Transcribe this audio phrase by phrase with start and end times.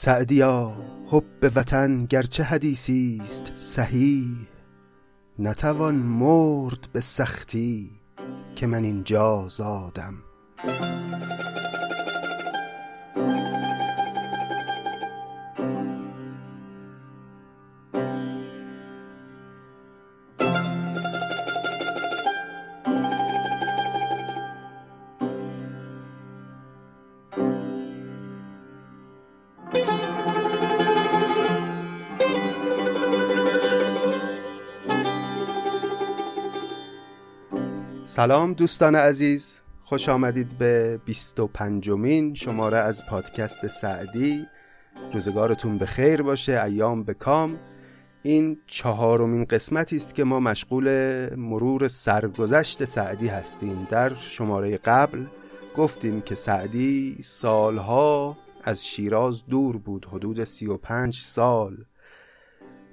[0.00, 0.76] سعدیا
[1.06, 4.36] حب وطن گرچه حدیثی است صحیح
[5.38, 7.90] نتوان مرد به سختی
[8.54, 10.14] که من اینجا زادم.
[38.18, 44.46] سلام دوستان عزیز خوش آمدید به 25 مین شماره از پادکست سعدی.
[45.12, 47.58] روزگارتون به خیر باشه ایام به کام
[48.22, 50.88] این چهارمین قسمتی است که ما مشغول
[51.36, 53.86] مرور سرگذشت سعدی هستیم.
[53.90, 55.24] در شماره قبل
[55.76, 61.76] گفتیم که سعدی سالها از شیراز دور بود حدود 35 سال.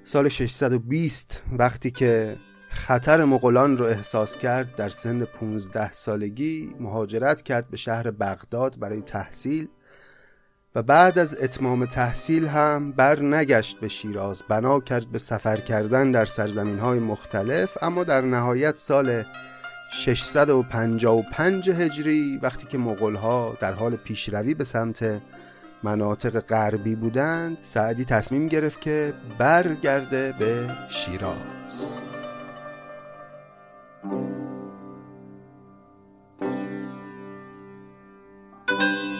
[0.03, 2.37] سال 620 وقتی که
[2.75, 9.01] خطر مغولان رو احساس کرد در سن 15 سالگی مهاجرت کرد به شهر بغداد برای
[9.01, 9.67] تحصیل
[10.75, 14.43] و بعد از اتمام تحصیل هم بر نگشت به شیراز.
[14.49, 19.23] بنا کرد به سفر کردن در سرزمین های مختلف اما در نهایت سال
[19.91, 25.21] 655 هجری وقتی که مغول ها در حال پیشروی به سمت
[25.83, 32.04] مناطق غربی بودند سعدی تصمیم گرفت که برگرده به شیراز.
[34.09, 34.29] Thank
[38.69, 39.14] you.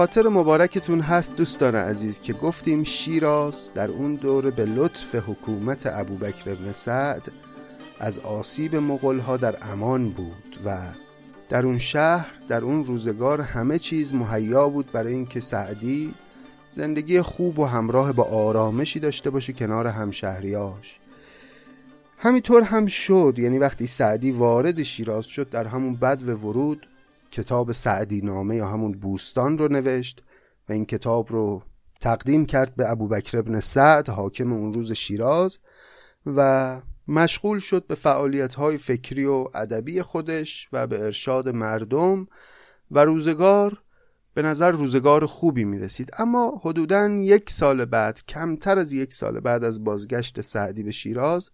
[0.00, 6.54] خاطر مبارکتون هست دوستان عزیز که گفتیم شیراز در اون دوره به لطف حکومت ابوبکر
[6.54, 7.32] بن سعد
[7.98, 10.78] از آسیب مغلها در امان بود و
[11.48, 16.14] در اون شهر در اون روزگار همه چیز مهیا بود برای اینکه سعدی
[16.70, 20.98] زندگی خوب و همراه با آرامشی داشته باشه کنار همشهریاش.
[22.18, 26.86] همینطور هم شد یعنی وقتی سعدی وارد شیراز شد در همون بد و ورود
[27.30, 30.22] کتاب سعدی نامه یا همون بوستان رو نوشت
[30.68, 31.62] و این کتاب رو
[32.00, 35.58] تقدیم کرد به ابوبکر ابن سعد حاکم اون روز شیراز
[36.26, 42.26] و مشغول شد به فعالیت های فکری و ادبی خودش و به ارشاد مردم
[42.90, 43.82] و روزگار
[44.34, 49.40] به نظر روزگار خوبی می رسید اما حدودا یک سال بعد کمتر از یک سال
[49.40, 51.50] بعد از بازگشت سعدی به شیراز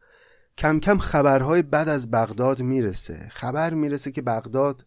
[0.58, 3.28] کم کم خبرهای بد از بغداد می‌رسه.
[3.30, 4.86] خبر می‌رسه که بغداد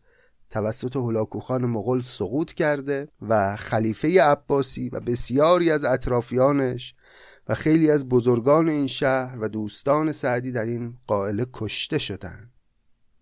[0.50, 6.96] توسط هلاکوخان مغول سقوط کرده و خلیفه عباسی و بسیاری از اطرافیانش
[7.48, 12.52] و خیلی از بزرگان این شهر و دوستان سعدی در این قائله کشته شدند.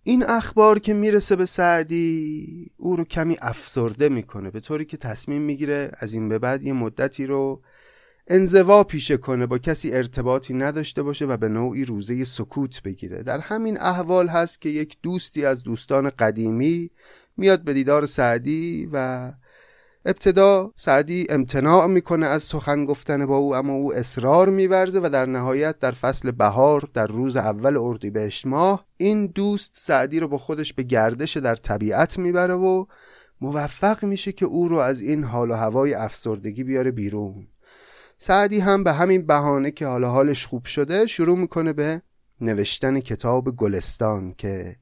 [0.03, 5.41] این اخبار که می‌رسه به سعدی او رو کمی افسرده می‌کنه به طوری که تصمیم
[5.41, 7.61] می‌گیره از این به بعد یه مدتی رو
[8.29, 13.23] انزوا پیشه کنه با کسی ارتباطی نداشته باشه و به نوعی روزه سکوت بگیره.
[13.23, 16.91] در همین احوال هست که یک دوستی از دوستان قدیمی
[17.37, 19.31] میاد به دیدار سعدی و
[20.05, 25.25] ابتدا سعدی امتناع می‌کنه از سخن گفتن با او اما او اصرار میورزه و در
[25.25, 30.73] نهایت در فصل بهار در روز اول اردیبهشت ماه این دوست سعدی رو با خودش
[30.73, 32.85] به گردش در طبیعت می‌بره و
[33.41, 37.47] موفق میشه که او رو از این حال و هوای افسردگی بیاره بیرون.
[38.17, 42.01] سعدی هم به همین بهانه که حالا حالش خوب شده شروع می‌کنه به
[42.41, 44.75] نوشتن کتاب گلستان که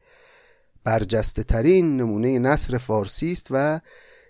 [0.84, 3.80] برجسته ترین نمونه نصر فارسی است و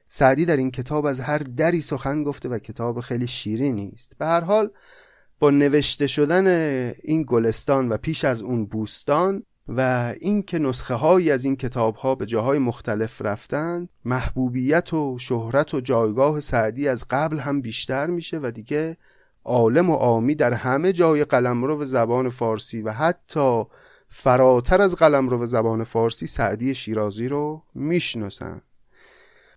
[0.08, 4.18] سعدی در این کتاب از هر دری سخن گفته و کتاب خیلی شیرینی است.
[4.18, 4.72] به هر حال
[5.40, 6.48] با نوشته شدن
[7.04, 12.16] این گلستان و پیش از اون بوستان و اینکه نسخه هایی از این کتاب ها
[12.16, 18.40] به جاهای مختلف رفتن محبوبیت و شهرت و جایگاه سعدی از قبل هم بیشتر میشه
[18.44, 18.98] و دیگه
[19.46, 23.64] عالم و آمی در همه جای قلمرو زبان فارسی و حتی
[24.10, 28.62] فراتر از قلمرو زبان فارسی سعدی شیرازی رو می‌شناسن.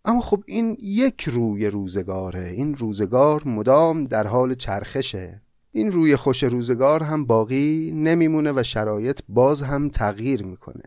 [0.04, 2.44] اما خب این یک روی روزگاره.
[2.44, 5.42] این روزگار مدام در حال چرخشه.
[5.72, 10.82] این روی خوش روزگار هم باقی نمیمونه و شرایط باز هم تغییر می‌کنه.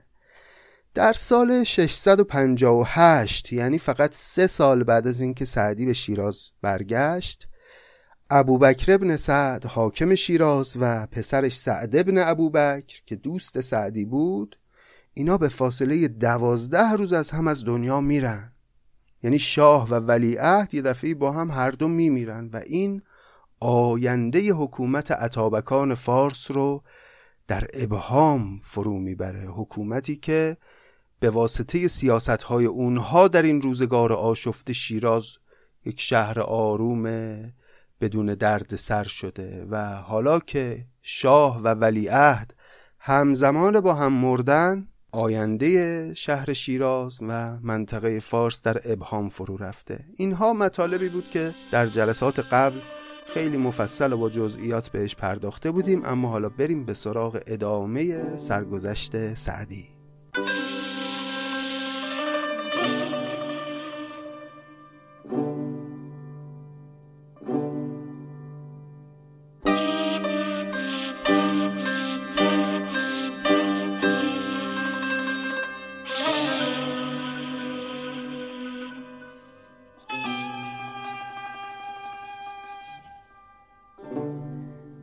[0.93, 7.47] در سال 658 یعنی فقط سه سال بعد از اینکه سعدی به شیراز برگشت
[8.29, 14.57] ابوبکر ابن سعد حاکم شیراز و پسرش سعد ابن ابوبکر که دوست سعدی بود
[15.13, 18.53] اینا به فاصله دوازده روز از هم از دنیا میرن.
[19.23, 23.01] یعنی شاه و ولیعهد یه دفعه با هم هر دو میمیرن و این
[23.61, 26.83] آینده حکومت عطابکان فارس رو
[27.47, 29.47] در ابهام فرو می‌بره.
[29.47, 30.57] حکومتی که
[31.19, 35.25] به واسطه سیاست های اونها در این روزگار آشفت شیراز
[35.85, 37.05] یک شهر آروم
[38.01, 42.53] بدون درد سر شده و حالا که شاه و ولیعهد
[42.99, 50.05] همزمان با هم مردن آینده شهر شیراز و منطقه فارس در ابهام فرو رفته.
[50.17, 52.79] اینها مطالبی بود که در جلسات قبل
[53.33, 59.33] خیلی مفصل و با جزئیات بهش پرداخته بودیم اما حالا بریم به سراغ ادامه سرگذشت
[59.33, 60.00] سعدی.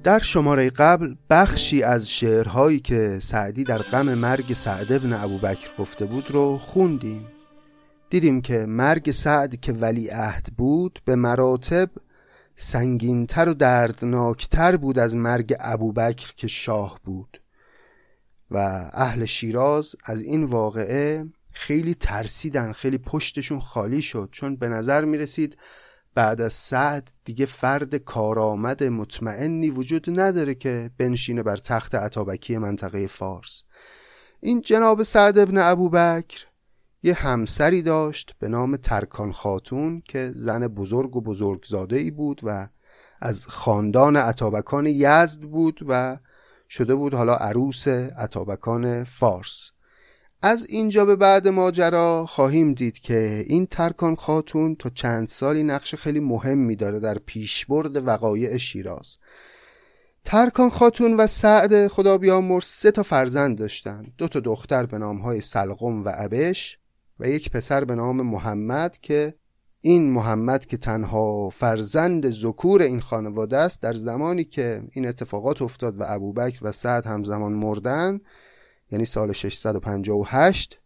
[0.08, 6.04] در شماره قبل بخشی از شعرهایی که سعدی در غم مرگ سعد ابن ابوبکر گفته
[6.04, 7.26] بود رو خوندیم.
[8.10, 11.90] دیدیم که مرگ سعد که ولی عهد بود به مراتب
[12.56, 17.42] سنگینتر و دردناکتر بود از مرگ ابوبکر که شاه بود.
[18.50, 18.58] و
[18.92, 24.28] اهل شیراز از این واقعه خیلی ترسیدن خیلی پشتشون خالی شد.
[24.32, 25.56] چون به نظر می رسید
[26.18, 33.06] بعد از سعد دیگه فرد کارآمد مطمئنی وجود نداره که بنشینه بر تخت عطابکی منطقه
[33.06, 33.62] فارس.
[34.40, 36.46] این جناب سعد ابن ابوبکر
[37.02, 42.68] یه همسری داشت به نام ترکان خاتون که زن بزرگ و بزرگزاده ای بود و
[43.20, 46.18] از خاندان عطابکان یزد بود و
[46.68, 49.70] شده بود حالا عروس عطابکان فارس.
[50.42, 55.94] از اینجا به بعد ماجرا خواهیم دید که این ترکان خاتون تا چند سالی نقش
[55.94, 59.16] خیلی مهمی داره در پیشبرد وقایع شیراز.
[60.24, 64.06] ترکان خاتون و سعد خدا بیامرز سه تا فرزند داشتن.
[64.18, 66.78] دو تا دختر به نامهای سلقم و عبش
[67.20, 69.34] و یک پسر به نام محمد که
[69.80, 76.00] این محمد که تنها فرزند زکور این خانواده است در زمانی که این اتفاقات افتاد
[76.00, 78.20] و ابوبکر و سعد همزمان مردن
[78.90, 80.80] یعنی سال 658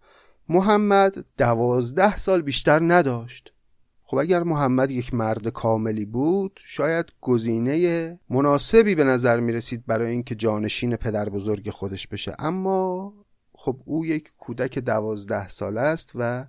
[0.49, 3.53] محمد دوازده سال بیشتر نداشت.
[4.03, 10.11] خب اگر محمد یک مرد کاملی بود شاید گزینه مناسبی به نظر می رسید برای
[10.11, 12.35] اینکه جانشین پدر بزرگ خودش بشه.
[12.39, 13.13] اما
[13.55, 16.47] خب او یک کودک دوازده ساله است و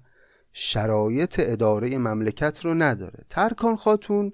[0.53, 3.25] شرایط اداره مملکت رو نداره.
[3.29, 4.33] ترکان خاتون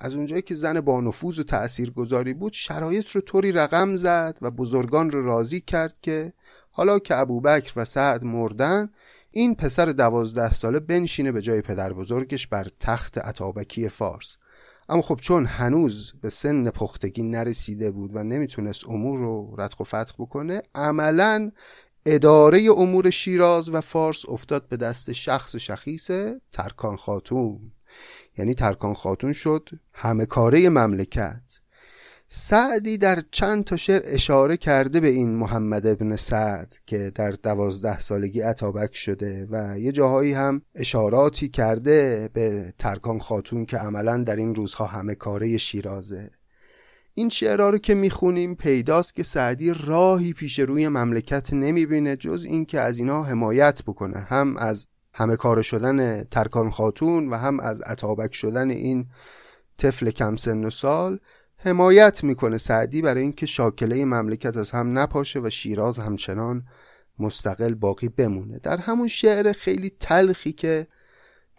[0.00, 4.38] از اونجایی که زن با نفوذ و تأثیر گذاری بود شرایط رو طوری رقم زد
[4.42, 6.32] و بزرگان رو راضی کرد که
[6.70, 8.90] حالا که ابوبکر و سعد مردن
[9.30, 14.36] این پسر دوازده ساله بنشینه به جای پدر بزرگش بر تخت عطابکی فارس.
[14.88, 19.84] اما خب چون هنوز به سن پختگی نرسیده بود و نمی‌تونست امور رو ردخ و
[19.84, 21.50] فتح بکنه عملا
[22.06, 26.10] اداره امور شیراز و فارس افتاد به دست شخص شخیص
[26.52, 27.72] ترکان خاتون.
[28.38, 31.59] یعنی ترکان خاتون شد همه کاره مملکت.
[32.32, 38.00] سعدی در چند تا شعر اشاره کرده به این محمد ابن سعد که در دوازده
[38.00, 44.36] سالگی عطابک شده و یه جاهایی هم اشاراتی کرده به ترکان خاتون که عملا در
[44.36, 46.30] این روزها همه کاره شیرازه.
[47.14, 52.80] این شعرها رو که می‌خونیم پیداست که سعدی راهی پیش روی مملکت نمی‌بینه جز اینکه
[52.80, 54.18] از اینا حمایت بکنه.
[54.18, 59.06] هم از همه کار شدن ترکان خاتون و هم از عطابک شدن این
[59.78, 61.18] طفل کم سن و سال
[61.62, 66.62] حمایت می‌کنه سعدی برای اینکه شاکله مملکت از هم نپاشه و شیراز همچنان
[67.18, 68.58] مستقل باقی بمونه.
[68.58, 70.86] در همون شعر خیلی تلخی که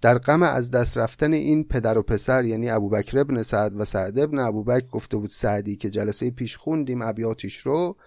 [0.01, 4.19] در غم از دست رفتن این پدر و پسر یعنی ابوبکر ابن سعد و سعد
[4.19, 7.97] ابن ابوبکر گفته بود سعدی که جلسه پیش خوندیم ابیاتش رو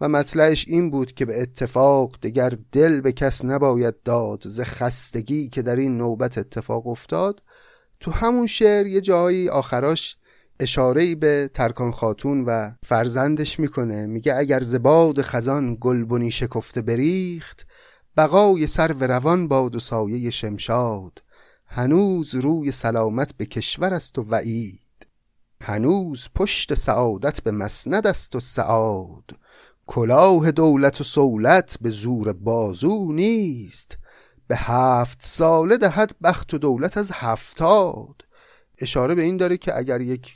[0.00, 5.48] و مطلعش این بود که به اتفاق دگر دل به کس نباید داد ز خستگی
[5.48, 7.42] که در این نوبت اتفاق افتاد.
[8.00, 10.16] تو همون شعر یه جایی آخراش
[10.60, 14.06] اشاره به ترکان خاتون و فرزندش می‌کنه.
[14.06, 17.66] میگه اگر زباد خزان گلبنی شکفته بریخت
[18.16, 21.22] بقای سر و روان باد و سایه شمشاد.
[21.66, 25.06] هنوز روی سلامت به کشور است و وعید.
[25.60, 29.30] هنوز پشت سعادت به مسند است و سعاد.
[29.86, 33.98] کلاه دولت و سولت به زور بازو نیست.
[34.48, 38.22] به هفت ساله دهد بخت و دولت از هفتاد.
[38.78, 40.32] اشاره به این داره که اگر یک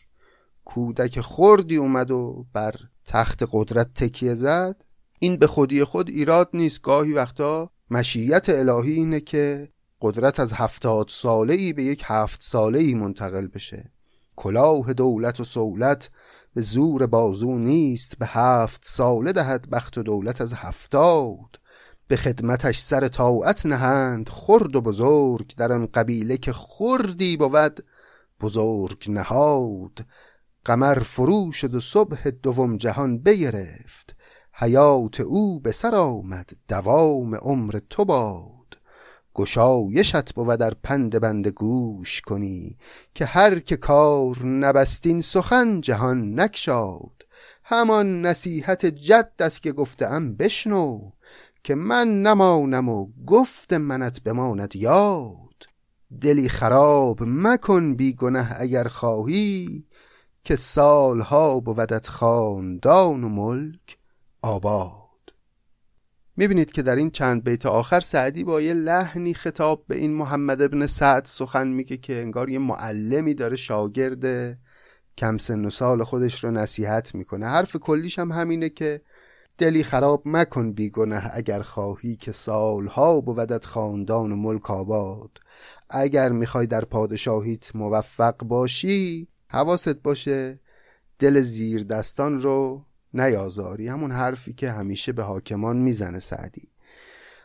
[0.74, 2.74] کودک خردی اومد و بر
[3.04, 4.84] تخت قدرت تکیه زد.
[5.18, 6.82] این به خودی خود ایراد نیست.
[6.82, 9.68] گاهی وقتا مشیت الهی اینه که
[10.02, 13.92] قدرت از هفتاد ساله ای به یک هفت ساله ای منتقل بشه.
[14.36, 16.10] کلاه دولت و سولت
[16.54, 18.18] به زور بازو نیست.
[18.18, 21.60] به هفت ساله دهد بخت و دولت از هفتاد.
[22.08, 24.28] به خدمتش سر طاعت نهند.
[24.28, 27.84] خرد و بزرگ در آن قبیله که خردی بود
[28.40, 30.06] بزرگ نهاد.
[30.64, 34.16] قمر فرو شد و صبح دوم جهان بگرفت.
[34.52, 38.60] حیات او به سر آمد دوام عمر تو باد.
[39.34, 42.76] گشایشت بود در پند بند گوش کنی
[43.14, 47.26] که هر که کار نبستین سخن جهان نکشاد
[47.64, 51.10] همان نصیحت جدت که گفتم بشنو
[51.64, 55.36] که من نمانم و گفت منت بماند یاد.
[56.20, 59.84] دلی خراب مکن بی گنه اگر خواهی
[60.44, 63.98] که سالها بودت خاندان و ملک
[64.42, 65.00] آباد.
[66.36, 70.62] می‌بینید که در این چند بیت آخر سعدی با یه لحنی خطاب به این محمد
[70.62, 74.58] ابن سعد سخن میگه که انگار یه معلمی داره شاگرد
[75.18, 77.46] کم سن و سال خودش رو نصیحت می‌کنه.
[77.46, 79.00] حرف کلیش هم همینه که
[79.58, 85.30] دلی خراب مکن بیگنه اگر خواهی که سالها بودت خاندان و ملک آباد.
[85.90, 90.60] اگر می‌خوای در پادشاهیت موفق باشی حواست باشه
[91.18, 93.88] دل زیر دستان رو نیازاری.
[93.88, 96.68] همون حرفی که همیشه به حاکمان می‌زنه سعدی.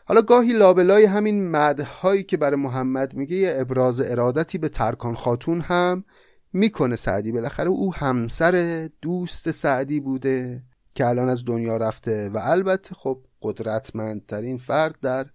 [0.04, 5.60] حالا گاهی لابلای همین مدهایی که برای محمد میگه یه ابراز ارادتی به ترکان خاتون
[5.60, 6.04] هم
[6.52, 7.32] می‌کنه سعدی.
[7.32, 10.62] بالاخره او همسر دوست سعدی بوده
[10.94, 15.26] که الان از دنیا رفته و البته خب قدرتمندترین فرد در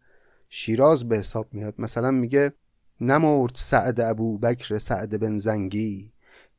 [0.49, 1.75] شیراز به حساب میاد.
[1.77, 2.53] مثلا میگه
[3.01, 6.10] نمرد سعد ابو بکر سعد بن زنگی.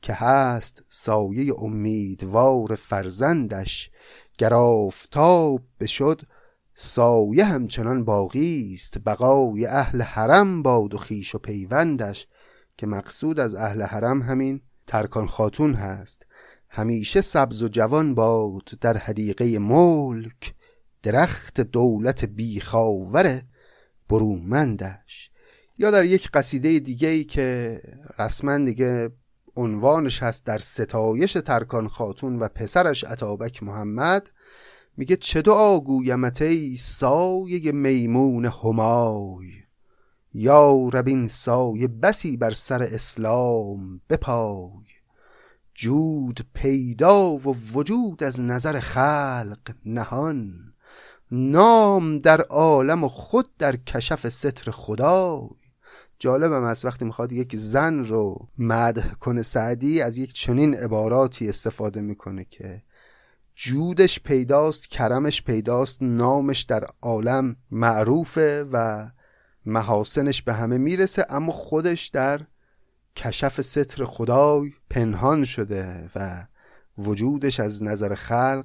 [0.02, 3.90] که هست سایه امیدوار فرزندش
[4.38, 6.22] گر آفتاب بشد
[6.74, 8.98] سایه همچنان باقی است.
[9.06, 12.26] بقای اهل حرم باد و خیش و پیوندش
[12.76, 16.26] که مقصود از اهل حرم همین ترکان خاتون هست.
[16.68, 20.54] همیشه سبز و جوان باد در حدیقه ملک
[21.02, 23.42] درخت دولت بیخاور
[24.08, 25.30] برومندش.
[25.78, 27.80] یا در یک قصیده دیگه ای که
[28.18, 29.10] رسما دیگه
[29.56, 34.30] عنوانش هست در ستایش ترکان خاتون و پسرش عطابک محمد
[34.96, 39.62] میگه چه دعا گویمت ای سایه میمون همای؟
[40.34, 44.84] یا ربین سایه بسی بر سر اسلام بپای.
[45.74, 50.74] جود پیدا و وجود از نظر خلق نهان.
[51.30, 55.61] نام در عالم و خود در کشف ستر خدای.
[56.22, 62.00] جالبم است وقتی می‌خواد یک زن رو مدح کنه سعدی از یک چنین عباراتی استفاده
[62.00, 62.82] می‌کنه که
[63.54, 69.08] جودش پیداست کرمش پیداست نامش در عالم معروفه و
[69.66, 72.40] محاسنش به همه می‌رسه اما خودش در
[73.16, 76.46] کشف ستر خدای پنهان شده و
[76.98, 78.64] وجودش از نظر خلق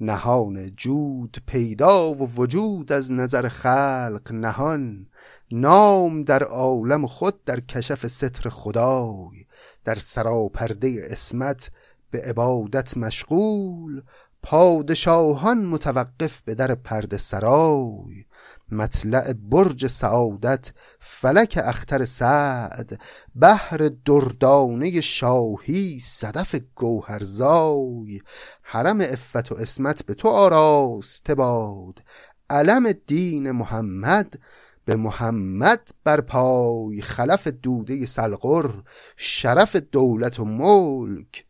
[0.00, 0.70] نهان.
[0.70, 5.06] جود پیدا و وجود از نظر خلق نهان.
[5.52, 9.46] نام در عالم خود در کشف ستر خدای
[9.84, 11.70] در سراپرده اسمت
[12.10, 14.02] به عبادت مشغول
[14.42, 18.24] پادشاهان متوقف به در پرده سرای.
[18.72, 23.00] مطلع برج سعادت فلک اختر سعد
[23.40, 28.20] بحر دردانه شاهی صدف گوهرزای.
[28.62, 32.02] حرم افت و اسمت به تو آراسته باد
[32.50, 34.38] علم دین محمد
[34.86, 38.70] به محمد بر پای خلف دوده سلقر
[39.16, 41.44] شرف دولت و ملک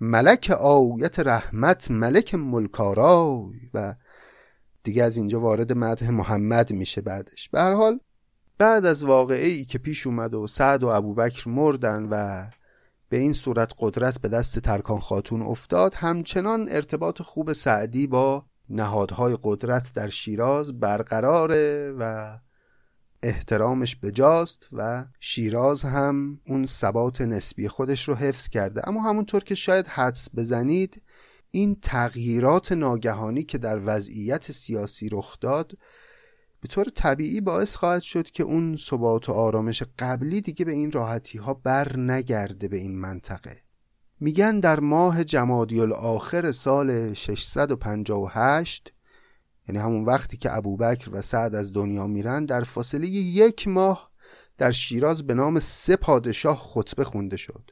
[0.00, 3.94] ملک آیت رحمت ملک ملکارای و
[4.82, 7.48] دیگه از اینجا وارد مدح محمد میشه بعدش.
[7.48, 8.00] به هر حال
[8.58, 12.46] بعد از واقعی که پیش اومد و سعد و ابوبکر مردن و
[13.08, 19.36] به این صورت قدرت به دست ترکان خاتون افتاد همچنان ارتباط خوب سعدی با نهادهای
[19.42, 22.38] قدرت در شیراز برقراره و
[23.22, 28.88] احترامش بجاست و شیراز هم اون ثبات نسبی خودش رو حفظ کرده.
[28.88, 31.02] اما همونطور که شاید حدس بزنید
[31.50, 35.72] این تغییرات ناگهانی که در وضعیت سیاسی رخ داد
[36.60, 40.92] به طور طبیعی باعث خواهد شد که اون ثبات و آرامش قبلی دیگه به این
[40.92, 43.56] راحتی ها بر نگرده به این منطقه.
[44.20, 48.92] میگن در ماه جمادی الاخر سال 658
[49.68, 54.10] یعنی همون وقتی که ابوبکر و سعد از دنیا میرن در فاصله یک ماه
[54.58, 57.70] در شیراز به نام سه پادشاه خطبه خونده شد.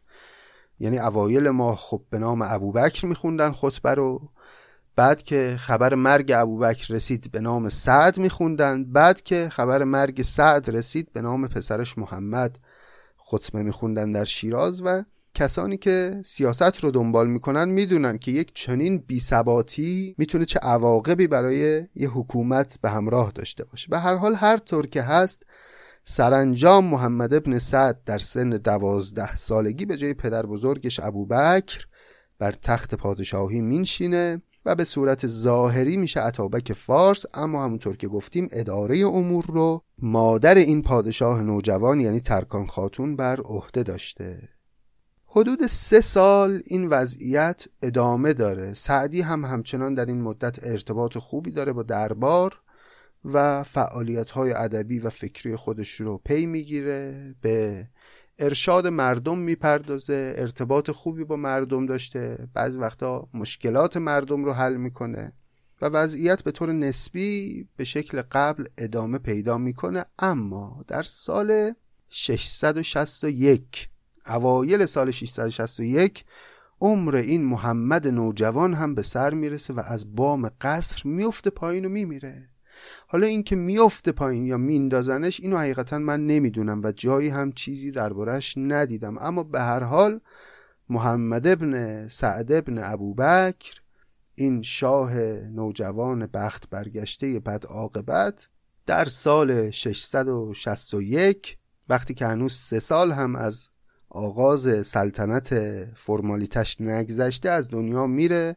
[0.80, 4.28] یعنی اوایل ماه خب به نام ابوبکر میخوندن خطبه رو.
[4.96, 8.84] بعد که خبر مرگ ابوبکر رسید به نام سعد میخوندن.
[8.84, 12.58] بعد که خبر مرگ سعد رسید به نام پسرش محمد
[13.16, 18.98] خطبه میخوندن در شیراز و کسانی که سیاست رو دنبال می‌کنن می‌دونن که یک چنین
[18.98, 23.88] بیثباتی می‌تونه چه عواقبی برای یه حکومت به همراه داشته باشه.
[23.90, 25.42] به هر حال هر طور که هست
[26.04, 31.86] سرانجام محمد ابن سعد در سن دوازده سالگی به جای پدر بزرگش ابوبکر
[32.38, 38.48] بر تخت پادشاهی مینشینه و به صورت ظاهری میشه عطابک فارس اما همونطور که گفتیم
[38.52, 44.48] اداره امور رو مادر این پادشاه نوجوان یعنی ترکان خاتون بر عهده داشته.
[45.32, 48.74] حدود سه سال این وضعیت ادامه داره.
[48.74, 52.60] سعدی هم همچنان در این مدت ارتباط خوبی داره با دربار
[53.24, 57.34] و فعالیت های ادبی و فکری خودش رو پی می‌گیره.
[57.40, 57.86] به
[58.38, 60.34] ارشاد مردم می‌پردازه.
[60.36, 62.48] ارتباط خوبی با مردم داشته.
[62.54, 65.32] بعضی وقتا مشکلات مردم رو حل می‌کنه
[65.82, 70.04] و وضعیت به طور نسبی به شکل قبل ادامه پیدا می‌کنه.
[70.18, 71.74] اما در سال
[72.08, 73.89] 661
[74.26, 76.24] اوایل سال 661
[76.80, 81.88] عمر این محمد نوجوان هم به سر می‌رسه و از بام قصر میفته پایین و
[81.88, 82.48] میمیره.
[83.06, 88.54] حالا اینکه میفته پایین یا میندازنش اینو حقیقتا من نمی‌دونم و جایی هم چیزی دربارش
[88.56, 89.18] ندیدم.
[89.18, 90.20] اما به هر حال
[90.88, 93.80] محمد ابن سعد ابن ابوبکر
[94.34, 98.48] این شاه نوجوان بخت برگشته بد عاقبت
[98.86, 101.58] در سال 661
[101.88, 103.69] وقتی که هنوز سه سال هم از
[104.10, 105.54] آغاز سلطنت
[105.94, 108.56] فرمالیتش نگذشته از دنیا میره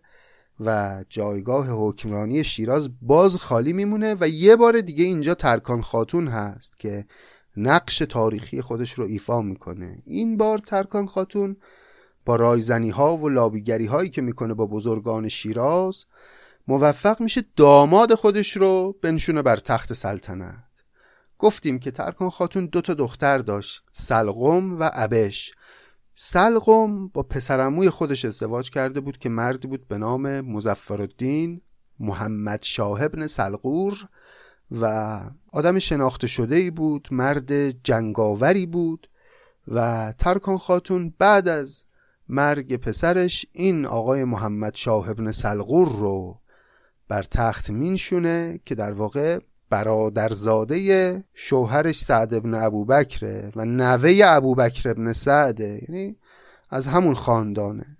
[0.60, 6.80] و جایگاه حکمرانی شیراز باز خالی میمونه و یه بار دیگه اینجا ترکان خاتون هست
[6.80, 7.06] که
[7.58, 10.02] نقش تاریخی خودش رو ایفا می‌کنه.
[10.06, 11.58] این بار ترکان خاتون
[12.26, 16.06] با رایزنی ها و لابیگری هایی که می‌کنه با بزرگان شیراز
[16.68, 20.63] موفق میشه داماد خودش رو بنشونه بر تخت سلطنت.
[21.44, 25.52] گفتیم که ترکان خاتون دو تا دختر داشت سلقم و ابش
[26.16, 31.62] سلقم با پسرموی خودش ازدواج کرده بود که مردی بود به نام مزفرالدین
[32.00, 34.08] محمد شاه ابن سلقور
[34.72, 35.20] و
[35.52, 39.10] آدم شناخته شده ای بود مرد جنگاوری بود
[39.68, 41.86] و ترکان خاتون بعد از
[42.30, 46.40] مرگ پسرش این آقای محمد شاه ابن سلقور رو
[47.08, 49.40] بر تخت مینشونه که در واقع
[49.74, 56.18] برادرزاده شوهرش سعد ابن ابوبکره و نوه ابوبکر ابن سعده یعنی
[56.70, 57.98] از همون خاندانه.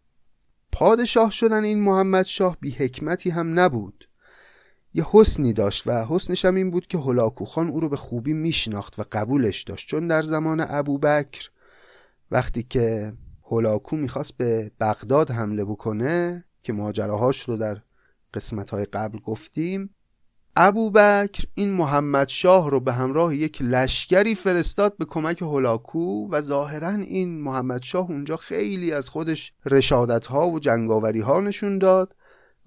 [0.72, 4.08] پادشاه شدن این محمد شاه بی حکمتی هم نبود.
[4.94, 8.34] یه حسنی داشت و حسنش هم این بود که هلاکو خان او رو به خوبی
[8.34, 9.88] میشناخت و قبولش داشت.
[9.88, 11.50] چون در زمان ابوبکر
[12.32, 13.14] وقتی که
[13.52, 17.82] هلاکو می‌خواست به بغداد حمله بکنه که ماجراهاش رو در
[18.34, 19.96] قسمت های قبل گفتیم
[20.56, 26.90] ابوبکر این محمد شاه رو به همراه یک لشکری فرستاد به کمک هولاکو و ظاهرا
[26.90, 32.16] این محمد شاه اونجا خیلی از خودش رشادت ها و جنگاوری ها نشون داد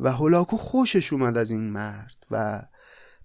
[0.00, 2.62] و هولاکو خوشش اومد از این مرد و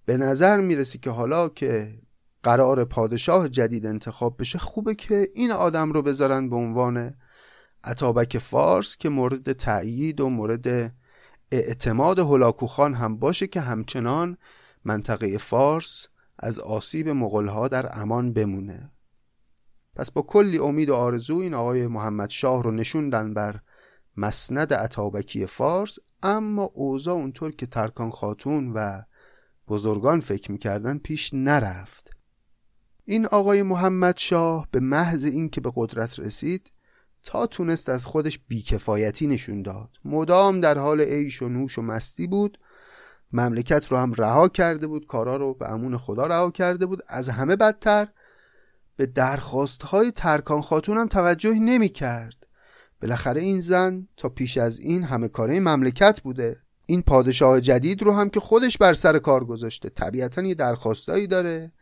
[0.04, 1.98] به نظر می‌رسی که حالا که
[2.42, 7.14] قرار پادشاه جدید انتخاب بشه خوبه که این آدم رو بذارن به عنوان
[7.84, 10.94] عطابک فارس که مورد تأیید و مورد
[11.56, 14.38] اعتماد هلاکوخان هم باشه که همچنان
[14.84, 16.06] منطقه فارس
[16.38, 18.90] از آسیب مغلها در امان بمونه.
[19.96, 23.60] پس با کلی امید و آرزو این آقای محمد شاه رو نشوندن بر
[24.16, 29.02] مسند عطابکی فارس اما اوضاع اونطور که ترکان خاتون و
[29.68, 32.10] بزرگان فکر می‌کردن پیش نرفت.
[33.04, 36.72] این آقای محمد شاه به محض اینکه به قدرت رسید
[37.24, 39.88] تا تونست از خودش بیکفایتی نشون داد.
[40.04, 42.58] مدام در حال عیش و نوش و مستی بود.
[43.32, 47.02] مملکت رو هم رها کرده بود کارا رو به امون خدا رها کرده بود.
[47.08, 48.08] از همه بدتر.
[48.96, 52.46] به درخواست های ترکان خاتون هم توجه نمی کرد.
[53.02, 56.60] بالاخره این زن تا پیش از این همه کاره مملکت بوده.
[56.86, 59.88] این پادشاه جدید رو هم که خودش بر سر کار گذاشته.
[59.88, 61.72] طبیعتا یه درخواستایی داره.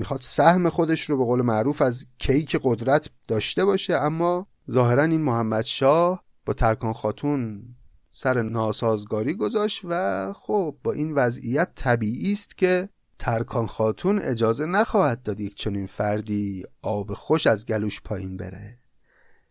[0.00, 5.20] می‌خواد سهم خودش رو به قول معروف از کیک قدرت داشته باشه اما ظاهرا این
[5.20, 7.62] محمد شاه با ترکان خاتون
[8.10, 15.22] سر ناسازگاری گذاشت و خب با این وضعیت طبیعی است که ترکان خاتون اجازه نخواهد
[15.22, 18.78] داد یک چنین فردی آب خوش از گلوش پایین بره.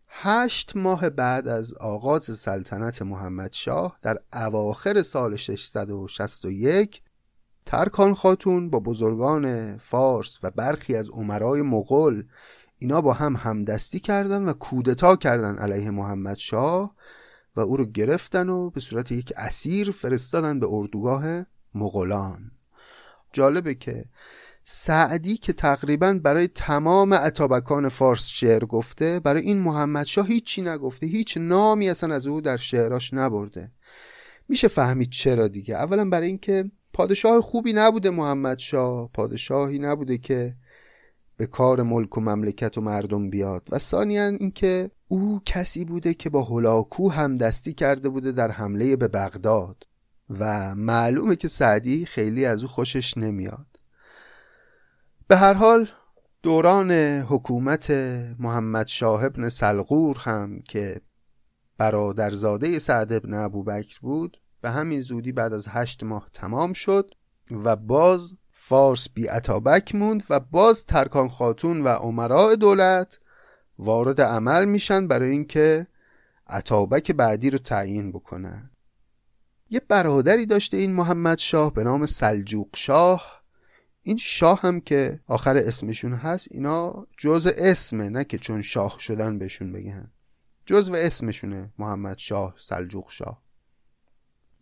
[0.08, 7.02] هشت ماه بعد از آغاز سلطنت محمد شاه در اواخر سال 661
[7.70, 12.24] ترکان خاتون با بزرگان فارس و برخی از عمرای مغول.
[12.78, 16.94] اینا با هم همدستی کردن و کودتا کردن علیه محمد شاه
[17.56, 22.50] و او رو گرفتن و به صورت یک اسیر فرستادن به اردوگاه مغولان.
[23.32, 24.04] جالبه که
[24.64, 31.06] سعدی که تقریبا برای تمام اتابکان فارس شعر گفته برای این محمد شاه هیچی نگفته
[31.06, 33.72] هیچ نامی اصلا از او در شعراش نبرده.
[34.48, 39.10] میشه فهمید چرا دیگه؟ اولا برای اینکه پادشاه خوبی نبوده محمد شاه.
[39.12, 40.56] پادشاهی نبوده که
[41.36, 43.68] به کار ملک و مملکت و مردم بیاد.
[43.72, 48.96] و ثانیا اینکه او کسی بوده که با هلاکو هم دستی کرده بوده در حمله
[48.96, 49.86] به بغداد.
[50.30, 53.66] و معلومه که سعدی خیلی از او خوشش نمیاد.
[55.28, 55.88] به هر حال
[56.42, 57.90] دوران حکومت
[58.38, 61.00] محمد شاه ابن سلغور هم که
[61.78, 67.14] برادرزاده سعد ابن ابوبکر بود به همین زودی بعد از هشت ماه تمام شد
[67.50, 73.18] و باز فارس بی اتابک موند و باز ترکان خاتون و عمراء دولت
[73.78, 75.86] وارد عمل میشن برای اینکه
[76.50, 78.70] اتابک بعدی رو تعیین بکنن.
[79.70, 83.42] یه برادری داشته این محمد شاه به نام سلجوق شاه.
[84.02, 89.38] این شاه هم که آخر اسمشون هست اینا جز اسمه نه که چون شاه شدن
[89.38, 90.10] بهشون بگن.
[90.66, 93.39] جزو اسمشونه محمد شاه سلجوق شاه.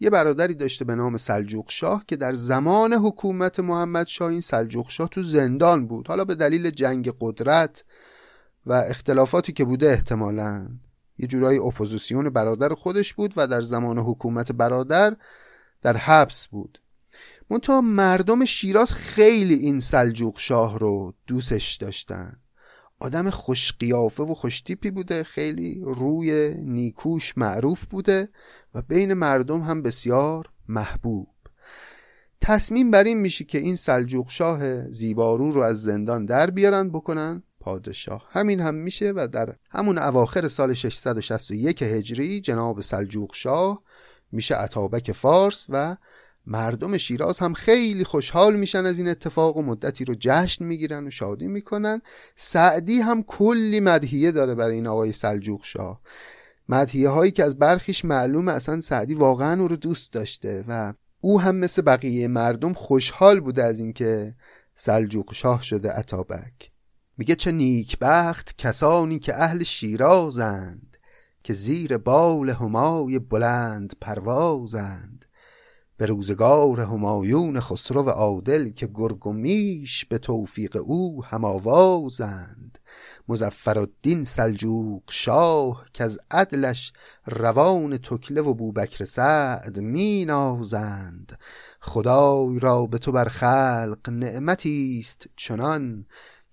[0.01, 4.91] یه برادری داشته به نام سلجوق شاه که در زمان حکومت محمد شاه این سلجوق
[4.91, 6.09] شاه تو زندان بود.
[6.09, 7.85] حالا به دلیل جنگ قدرت
[8.67, 10.69] و اختلافاتی که بوده احتمالا
[11.19, 15.17] یه جورایی اپوزیسیون برادر خودش بود و در زمان حکومت برادر
[15.83, 16.81] در حبس بود.
[17.51, 22.37] منتها مردم شیراز خیلی این سلجوق شاه رو دوستش داشتن.
[23.01, 28.29] آدم خوش قیافه و خوشتیپی بوده خیلی روی نیکوش معروف بوده.
[28.75, 31.29] و بین مردم هم بسیار محبوب.
[32.41, 37.43] تصمیم بر این میشه که این سلجوق شاه زیبارو رو از زندان در بیارن بکنن.
[37.61, 43.83] پادشاه همین هم میشه و در همون اواخر سال 661 هجری جناب سلجوق شاه
[44.33, 45.97] میشه عطابک فارس و
[46.47, 51.11] مردم شیراز هم خیلی خوشحال میشن از این اتفاق و مدتی رو جشن می‌گیرن و
[51.11, 52.03] شادی می‌کنن.
[52.37, 56.01] سعدی هم کلی مدهیه داره برای این آقای سلجوق شاه.
[56.69, 61.41] مدهیه هایی که از برخیش معلومه اصلا سعدی واقعا او رو دوست داشته و او
[61.41, 64.35] هم مثل بقیه مردم خوشحال بوده از اینکه
[64.75, 66.71] سلجوق شاه شده عطابک
[67.19, 70.97] میگه چه نیکبخت کسانی که اهل شیرازند
[71.43, 75.25] که زیر بال همای بلند پروازند.
[75.97, 82.78] به روزگار همایون خسرو عادل که گرگ و میش به توفیق او هماوازند
[83.29, 86.93] مزفر الدین سلجوق شاه که از عدلش
[87.27, 91.39] روان تکله و بوبکر سعد می نازند
[91.81, 96.07] خدای را به تو بر خلق نعمتی است چنان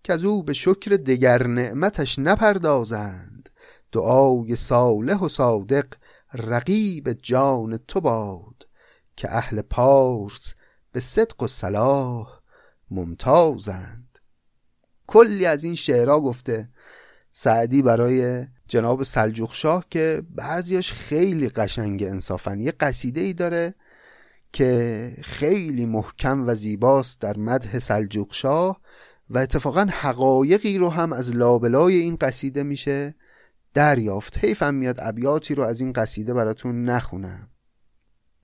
[0.06, 3.50] که از او به شکر دگر نعمتش نپردازند.
[3.92, 5.86] دعای صالح و صادق
[6.34, 8.68] رقیب جان تو باد
[9.16, 10.54] که اهل پارس
[10.92, 12.40] به صدق و صلاح
[12.92, 14.05] ممتازند.
[15.08, 16.70] کلی از این شعرها گفته.
[17.32, 23.76] سعدی برای جناب سلجوق شاه که بعضیاش خیلی قشنگ انصافن یه قصیده ای داره
[24.54, 28.82] که خیلی محکم و زیباست در مدح سلجوق شاه
[29.30, 33.16] و اتفاقا حقایقی رو هم از لابلای این قصیده میشه
[33.74, 34.38] دریافت.
[34.38, 37.50] حیفم میاد ابیاتی رو از این قصیده براتون نخونم.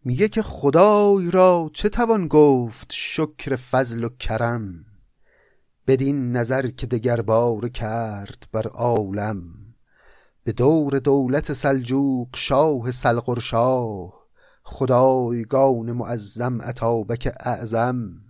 [0.06, 4.86] میگه که خدای را چه توان گفت شکر فضل و کرم؟
[5.87, 9.43] بدین نظر که دگر بار کرد بر عالم.
[10.43, 14.13] به دور دولت سلجوق شاه سلغرشاه
[14.63, 18.21] خدایگان معظم عطابک اعظم.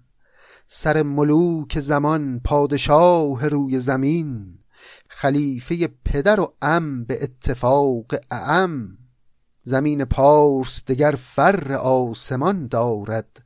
[0.68, 4.58] سر ملوک زمان پادشاه روی زمین
[5.08, 8.98] خلیفه پدر و ام به اتفاق اعم.
[9.64, 13.41] زمین پارس دگر فر آسمان دارد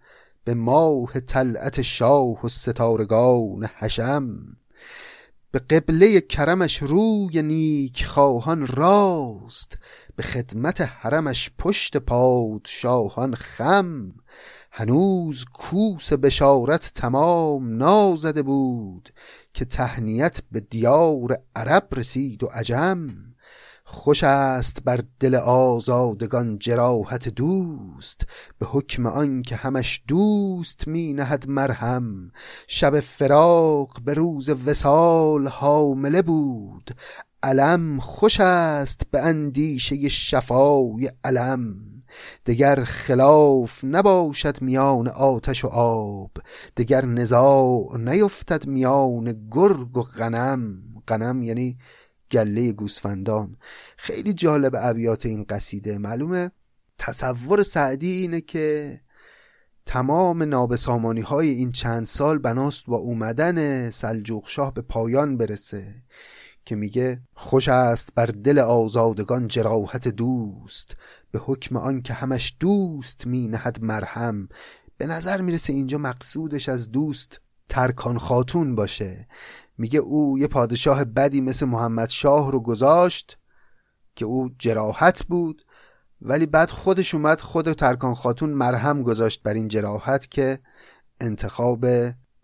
[0.46, 4.58] به ماه طلعت شاه و ستارگان حشم.
[5.52, 9.78] به قبله کرمش روی نیک خواهان راست
[10.16, 14.14] به خدمت حرمش پشت پادشاهان خم.
[14.72, 19.10] هنوز کوس بشارت تمام نازده بود
[19.54, 23.25] که تهنیت به دیار عرب رسید و عجم.
[23.88, 28.22] خوش است بر دل آزادگان جراحت دوست
[28.60, 32.32] به حکم آن که همش دوست می نهد مرهم.
[32.68, 36.92] شب فراق به روز وسال حامله بود.
[37.44, 41.76] علم خوش است به اندیشه شفای علم.
[42.46, 46.32] دگر خلاف نباشد میان آتش و آب.
[46.78, 50.78] دگر نزاع نیفتد میان گرگ و غنم.
[51.08, 51.78] غنم یعنی
[52.32, 53.58] گله گوسفندان.
[53.98, 55.98] خیلی جالب ابیات این قصیده.
[55.98, 56.52] معلومه
[56.98, 59.00] تصور سعدی اینه که
[59.86, 65.96] تمام نابسامانی های این چند سال بناست با اومدن سلجوق شاه به پایان برسه
[66.66, 70.96] که میگه خوش است بر دل آزادگان جراحت دوست
[71.32, 74.50] به حکم آن که همش دوست می نهد مرهم.
[74.98, 79.28] به نظر می‌رسه اینجا مقصودش از دوست ترکان خاتون باشه.
[79.78, 83.38] میگه او یه پادشاه بدی مثل محمد شاه رو گذاشت
[84.16, 85.62] که او جراحت بود
[86.22, 90.60] ولی بعد خودش اومد خود ترکان خاتون مرهم گذاشت بر این جراحت که
[91.22, 91.86] انتخاب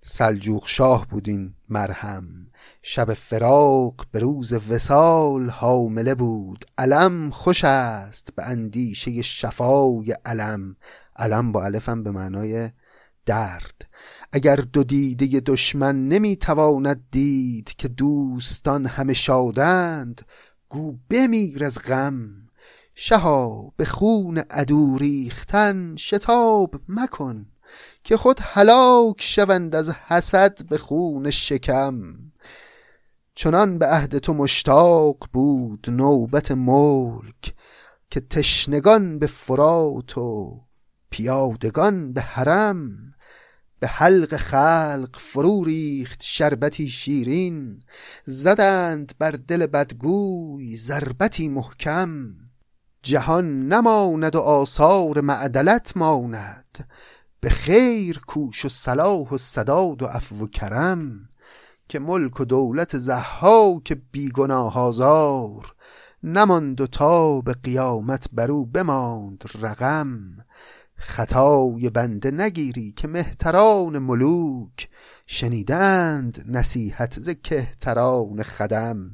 [0.03, 2.47] سلجوق شاه بود این مرهم.
[2.81, 6.65] شب فراق به روز وسال حامله بود.
[6.77, 10.75] علم خوش است به اندیشه شفای علم.
[11.15, 12.71] علم با الفم به معنای
[13.25, 13.90] درد.
[14.31, 20.21] اگر دو دیده دشمن نمی‌تواند دید که دوستان همه شادند
[20.69, 22.29] گو بمیر از غم.
[22.95, 27.45] شها به خون عدو ریختن شتاب مکن
[28.03, 32.15] که خود هلاک شوند از حسد به خون شکم.
[33.35, 37.53] چنان به عهد تو مشتاق بود نوبت ملک
[38.09, 40.61] که تشنگان به فرات و
[41.09, 43.10] پیادگان به حرم.
[43.81, 47.79] به حلق خلق فرو ریخت شربتی شیرین
[48.25, 52.35] زدند بر دل بدگوی ضربتی محکم.
[53.03, 56.89] جهان نماند و آثار معدلت ماند
[57.39, 61.29] به خیر کوش و صلاح و صداد و عفو و کرم
[61.89, 65.75] که ملک و دولت زحاک بیگناه آزار
[66.23, 70.37] نماند و تا به قیامت برو بماند رقم.
[71.01, 74.89] خطای بنده نگیری که مهتران ملوک
[75.27, 79.11] شنیدند نصیحت ز کهتران خدم.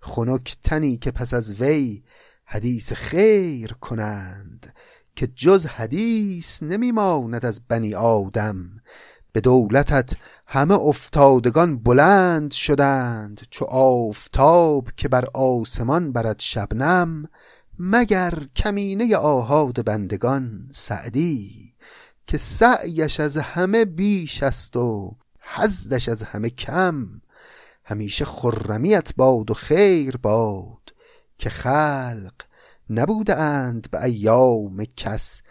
[0.00, 2.02] خنک تنی که پس از وی
[2.44, 4.74] حدیث خیر کنند
[5.16, 8.70] که جز حدیث نمیماند از بنی آدم.
[9.32, 17.28] به دولتت همه افتادگان بلند شدند چو آفتاب که بر آسمان برد شبنم.
[17.78, 21.74] مگر کمینه آهاد بندگان سعدی
[22.26, 27.20] که سعیش از همه بیش است و حزدش از همه کم.
[27.84, 30.94] همیشه خرمیت باد و خیر باد
[31.38, 32.34] که خلق
[32.90, 35.42] نبوده اند به ایام کس.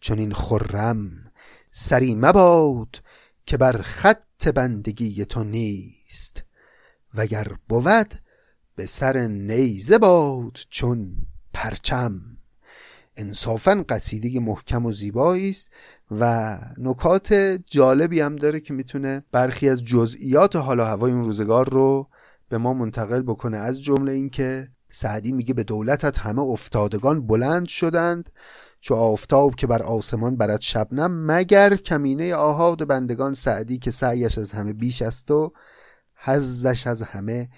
[0.00, 1.32] چون این خرم
[1.70, 3.02] سری مباد
[3.46, 6.42] که بر خط بندگی تو نیست.
[7.14, 8.14] وگر بود
[8.76, 11.16] به سر نیزه باد چون
[11.54, 12.20] پرچم.
[13.16, 15.70] انصافا قصیده محکم و زیبایی است
[16.10, 17.32] و نکات
[17.66, 22.08] جالبی هم داره که می‌تونه برخی از جزئیات حال و هوای اون روزگار رو
[22.48, 23.58] به ما منتقل بکنه.
[23.58, 28.30] از جمله اینکه سعدی میگه به دولتت همه افتادگان بلند شدند
[28.80, 34.52] چو آفتاب که بر آسمان برد شبنم مگر کمینه آهاد بندگان سعدی که سعیش از
[34.52, 35.52] همه بیش است و
[36.16, 37.48] حزش از همه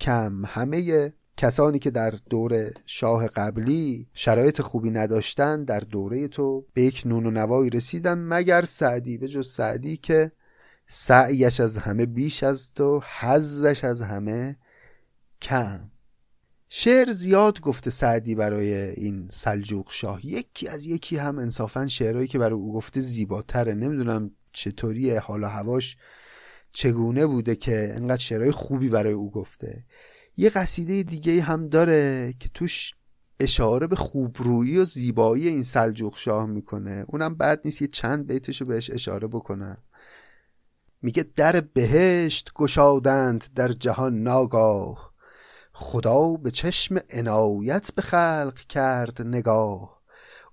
[0.00, 0.44] کم.
[0.46, 7.02] همه کسانی که در دور شاه قبلی شرایط خوبی نداشتن در دوره تو به یک
[7.06, 10.32] نون و نوایی رسیدن مگر سعدی؟ به جز سعدی که
[10.86, 14.56] سعیش از همه بیش است و حزش از همه
[15.42, 15.90] کم.
[16.68, 20.26] شعر زیاد گفته سعدی برای این سلجوق شاه.
[20.26, 23.74] یکی از یکی هم انصافا شعرهایی که برای او گفته زیباتره.
[23.74, 25.96] نمی‌دونم چطوری حال و هواش
[26.72, 29.84] چگونه بوده که انقدر شعرهای خوبی برای او گفته.
[30.40, 32.94] یه قصیده دیگه هم داره که توش
[33.40, 37.04] اشاره به خوبرویی و زیبایی این سلجوق شاه می‌کنه.
[37.08, 39.78] اونم بعد نیست یه چند بیتشو بهش اشاره بکنم.
[41.02, 45.12] میگه در بهشت گشادند در جهان ناگاه.
[45.72, 50.00] خدا به چشم عنایت به خلق کرد نگاه.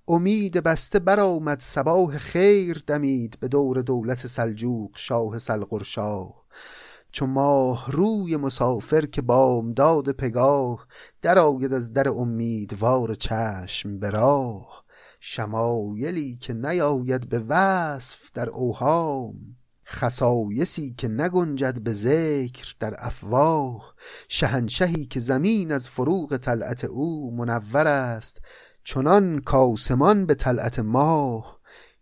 [0.08, 6.45] امید بسته برآمد صباح خیر دمید به دور دولت سلجوق شاه سلقرشاه
[7.18, 10.88] چو ماه روی مسافر که بامداد پگاه
[11.22, 14.84] درآید از در امیدوار چشم به راه
[15.20, 19.36] شمایلی که نیاید به وصف در اوهام
[19.88, 23.94] خصایسی که نگنجد به ذکر در افواه
[24.28, 28.42] شهنشهی که زمین از فروغ طلعت او منور است
[28.84, 31.58] چنان کاسمان به طلعت ماه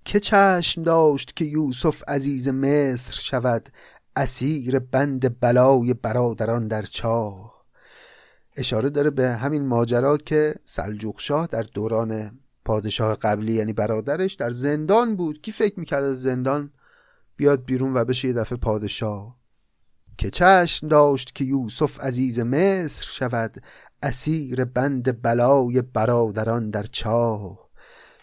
[0.05, 3.69] که چشم داشت که یوسف عزیز مصر شود
[4.15, 7.65] اسیر بند بلای برادران در چاه.
[8.57, 14.49] اشاره داره به همین ماجرا که سلجوق شاه در دوران پادشاه قبلی یعنی برادرش در
[14.49, 15.41] زندان بود.
[15.41, 16.71] کی فکر می‌کرد از زندان
[17.35, 19.37] بیاد بیرون و بشه یه دفعه پادشاه؟
[20.17, 23.63] که چشم داشت که یوسف عزیز مصر شود
[24.03, 27.69] اسیر بند بلای برادران در چاه.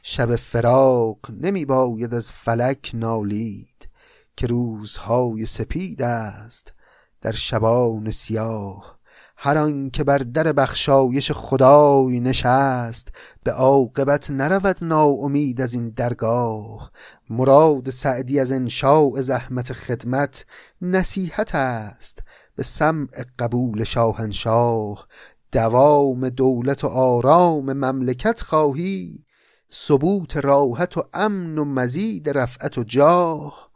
[0.03, 3.89] شب فراق نمی باید از فلک نالید.
[4.37, 6.73] که روزهای سپید است
[7.21, 8.99] در شبان سیاه.
[9.37, 13.12] هر که بر در بخشایش خدای نشست
[13.45, 16.92] به عاقبت نرود ناامید از این درگاه.
[17.31, 20.47] مراد سعدی از انشاء زحمت خدمت
[20.83, 22.23] نصیحت است
[22.57, 25.09] به سمع قبول شاهنشاه.
[25.53, 29.25] دوام دولت و آرام مملکت خواهی
[29.73, 33.72] ثبوت راحت و امن و مزید رفعت و جاه.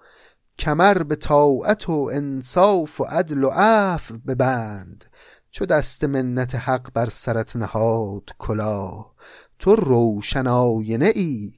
[0.59, 5.05] کمر به طاعت و انصاف و عدل و عفو ببند.
[5.51, 9.15] چو دست منت حق بر سرت نهاد کلاه
[9.59, 11.53] تو روشن آینه ای.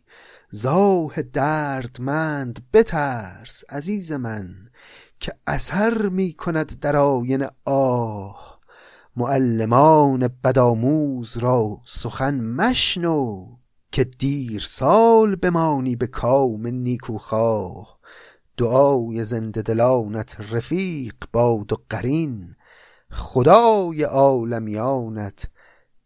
[0.51, 4.49] زاه دردمند بترس عزیز من
[5.21, 8.61] که اثر می کند در آینه آه.
[9.17, 13.47] معلمان بدآموز را سخن مشنو
[13.93, 17.98] که دیر سال بمانی به کام نیکوخواه.
[18.59, 22.57] دعای زنده دلانت رفیق باد و قرین
[23.11, 25.49] خدای عالمیانت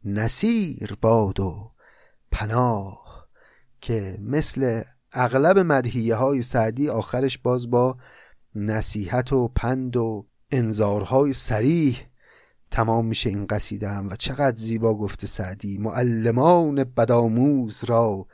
[0.05, 1.71] نصیر باد و
[2.33, 3.03] پناه.
[3.81, 7.97] که مثل اغلب مدهیه های سعدی آخرش باز با
[8.55, 11.99] نصیحت و پند و انذارهای سریح
[12.71, 14.09] تمام میشه این قصیده هم.
[14.09, 18.27] و چقدر زیبا گفته سعدی معلمان بداموز را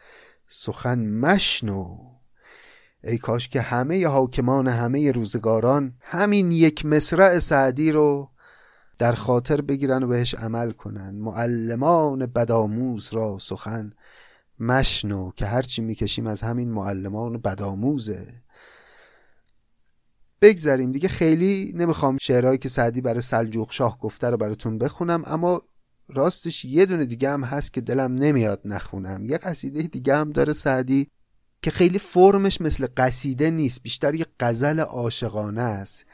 [0.49, 2.18] سخن مشنو.
[3.05, 8.31] ای کاش که همه حاکمان همه روزگاران همین یک مصرع سعدی رو
[8.99, 11.15] در خاطر بگیرن و بهش عمل کنن.
[11.15, 13.93] معلمان بداموز را سخن
[14.61, 18.27] مشنو که هرچی می‌کشیم از همین معلمان بداموزه
[20.43, 25.63] بگذریم دیگه خیلی نمی‌خوام شعرهایی که سعدی برای سلجوق شاه گفته رو براتون بخونم اما
[26.09, 29.25] راستش یه دونه دیگه هم هست که دلم نمیاد نخونم.
[29.25, 31.11] یه قصیده دیگه هم داره سعدی
[31.63, 36.05] که خیلی فرمش مثل قصیده نیست بیشتر یه غزل عاشقانه است.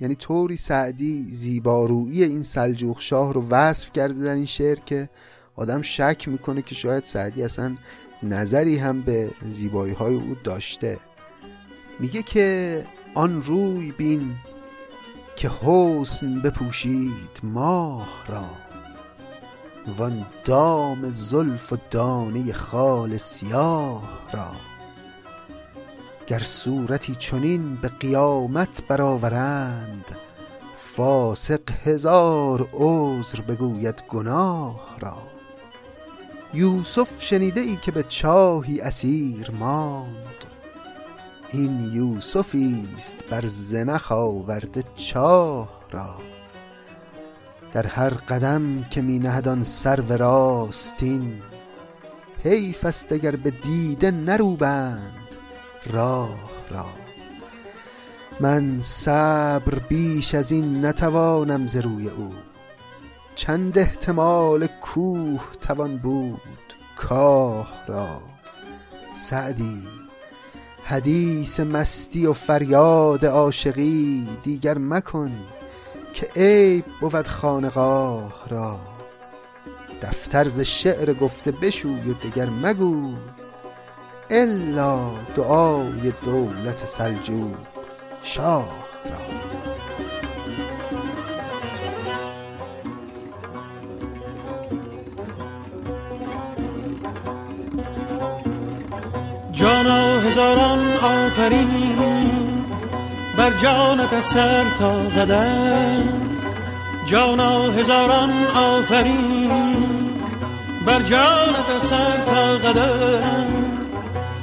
[0.00, 5.08] یعنی طوری سعدی زیبارویی این سلجوق شاه رو وصف کرده در این شعر که
[5.56, 7.76] آدم شک می‌کنه که شاید سعدی اصلا
[8.22, 10.98] نظری هم به زیبایی های او داشته.
[12.00, 14.34] میگه که آن روی بین
[15.36, 18.63] که حسن بپوشید ماه را.
[19.88, 24.50] وان دام زلف و دانه خال سیاه را.
[26.26, 30.16] گر صورتی چنین به قیامت برآورند
[30.76, 35.16] فاسق هزار عذر بگوید گناه را.
[36.54, 40.44] یوسف شنیده ای که به چاهی اسیر ماند.
[41.50, 46.33] این یوسفی است بر زنخ آورده چاه را.
[47.74, 51.42] در هر قدم که می نهد آن سرو راستین
[52.44, 55.28] حیف است اگر به دیده نروبند
[55.92, 56.86] راه را.
[58.40, 62.32] من صبر بیش از این نتوانم ز روی او.
[63.34, 66.40] چند احتمال کوه توان بود
[66.96, 68.22] کاه را.
[69.14, 69.82] سعدی
[70.84, 75.32] حدیث مستی و فریاد عاشقی دیگر مکن
[76.14, 78.78] که عیب بود خانقاه را.
[80.02, 83.12] دفتر ز شعر گفته بشوی و دگر مگو
[84.30, 87.56] الا دعای دولت سلجوق
[88.22, 88.68] شاه
[89.04, 89.18] را.
[99.52, 102.43] جانا هزاران آفرین.
[103.36, 106.08] بر جانت سر تا قدم.
[107.06, 109.50] جانا هزاران آفرین.
[110.86, 113.46] بر جانت سر تا قدم.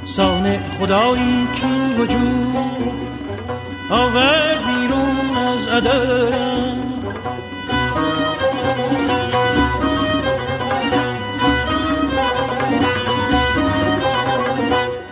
[0.04, 2.56] سانع خدایی کین وجود.
[3.90, 6.78] آور بیرون از عدم.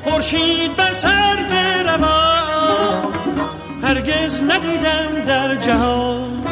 [0.04, 0.76] خورشید
[4.40, 6.44] هرگز ندیدم در جهان.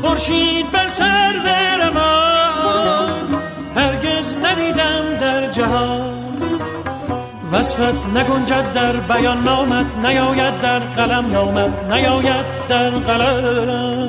[0.00, 1.32] خورشید بر سر
[1.80, 3.10] رمان
[3.76, 6.14] هرگز ندیدم در جهان.
[7.52, 14.03] وصفت نگنجد در بیان نامت نیاید در قلم نامت نیاید در قلم.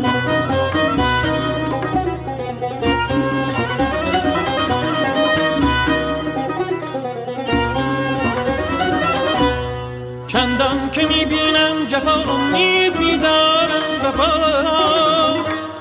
[11.95, 14.31] می‌بینم جفا امید میدارم وفا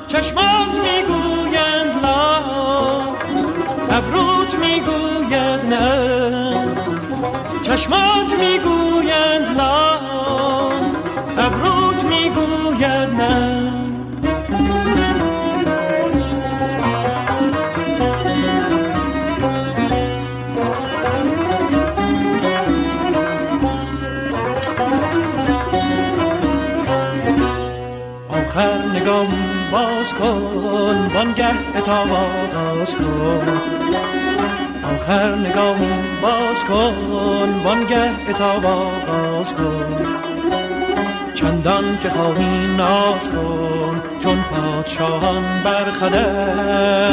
[0.06, 2.40] چشمات می‌گویند لا.
[3.96, 6.66] ابروت می‌گوید نه.
[7.62, 9.93] چشمات می‌گویند لا.
[30.04, 33.48] باز کن وانگه اتاب آغاز کن.
[34.94, 35.78] آخر نگاه
[36.22, 40.06] باز کن وانگه اتاب آغاز کن.
[41.34, 47.04] چندان که خواهی ناز کن چون پادشاهان برخدن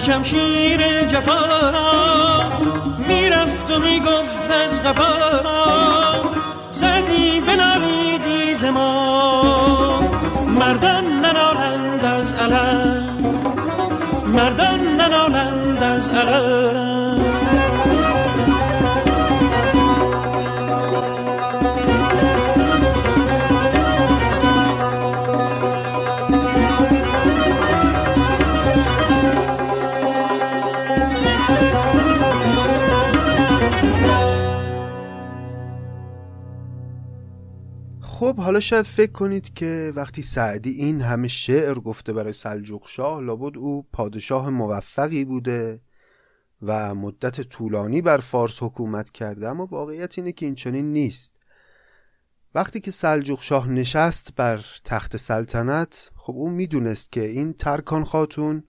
[0.00, 1.92] به شمشیر جفا را.
[3.08, 5.99] می‌رفت و می‌گفت از غفا
[38.50, 43.56] حالا شاید فکر کنید که وقتی سعدی این همه شعر گفته برای سلجوق شاه لابد
[43.58, 45.80] او پادشاه موفقی بوده
[46.62, 51.40] و مدت طولانی بر فارس حکومت کرده اما واقعیت اینه که این چنین نیست.
[52.54, 58.64] وقتی که سلجوق شاه نشست بر تخت سلطنت خب او می‌دونست که این ترکان خاتون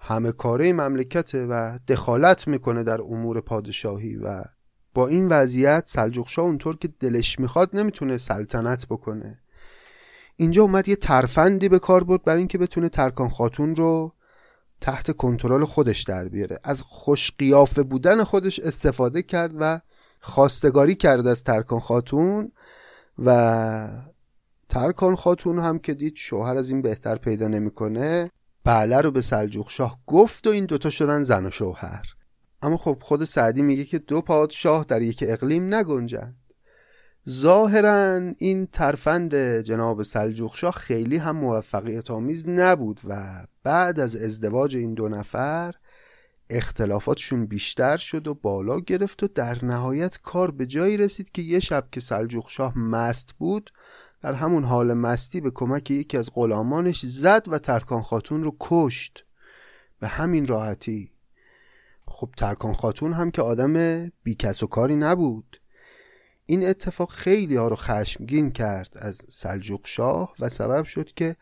[0.00, 4.44] همه کاره مملکته و دخالت می‌کنه در امور پادشاهی و
[4.96, 9.38] با این وضعیت سلجوق شاه اونطور که دلش می‌خواد نمی‌تونه سلطنت بکنه.
[10.36, 14.12] اینجا اومد یه ترفندی به کار برد برای اینکه بتونه ترکان خاتون رو
[14.80, 16.60] تحت کنترل خودش در بیاره.
[16.64, 19.80] از خوش قیافه بودن خودش استفاده کرد و
[20.20, 22.52] خواستگاری کرد از ترکان خاتون
[23.18, 23.88] و
[24.68, 28.30] ترکان خاتون هم که دید شوهر از این بهتر پیدا نمی‌کنه
[28.64, 32.15] بله رو به سلجوق شاه گفت و این دوتا شدن زن و شوهر.
[32.62, 36.36] اما خب خود سعدی میگه که دو پادشاه در یک اقلیم نگنجند.
[37.28, 44.76] ظاهرا این ترفند جناب سلجوق شاه خیلی هم موفقیت آمیز نبود و بعد از ازدواج
[44.76, 45.74] این دو نفر
[46.50, 51.60] اختلافاتشون بیشتر شد و بالا گرفت و در نهایت کار به جایی رسید که یه
[51.60, 53.70] شب که سلجوق شاه مست بود
[54.22, 59.24] در همون حال مستی به کمک یکی از غلامانش زد و ترکان خاتون رو کشت.
[60.00, 61.10] به همین راحتی
[62.18, 65.60] خب ترکان خاتون هم که آدم بیکس و کاری نبود.
[66.46, 71.36] این اتفاق خیلی ها رو خشمگین کرد از سلجوق شاه و سبب شد که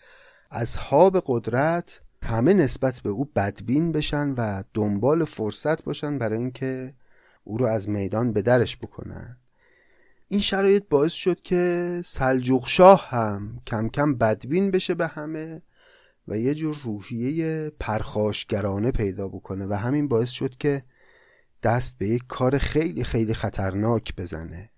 [0.51, 6.95] اصحاب قدرت همه نسبت به او بدبین بشن و دنبال فرصت باشن برای اینکه
[7.45, 9.37] او رو از میدان به درش بکنن.
[10.29, 15.63] این شرایط باعث شد که سلجوق شاه هم کم کم بدبین بشه به همه
[16.29, 20.85] و یه جور روحیه پرخاشگرانه پیدا بکنه و همین باعث شد که
[21.63, 24.71] دست به یک کار خیلی خیلی خطرناک بزنه.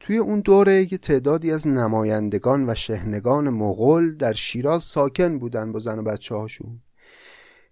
[0.00, 5.78] توی اون دوره یه تعدادی از نمایندگان و شهنگان مغول در شیراز ساکن بودن با
[5.78, 6.80] زن و بچه هاشون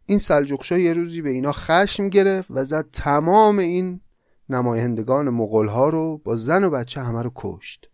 [0.06, 4.00] این سلجوقشا یه روزی به اینا خشم گرفت و زد تمام این
[4.48, 7.90] نمایندگان مغول ها رو با زن و بچه همه رو کشت.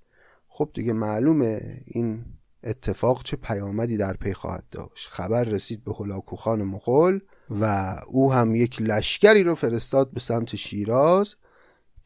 [0.49, 2.25] خب دیگه معلومه این
[2.65, 5.09] اتفاق چه پیامدی در پی خواهد داشت.
[5.09, 7.21] خبر رسید به هلاکوخان مغول
[7.61, 11.35] و او هم یک لشکری رو فرستاد به سمت شیراز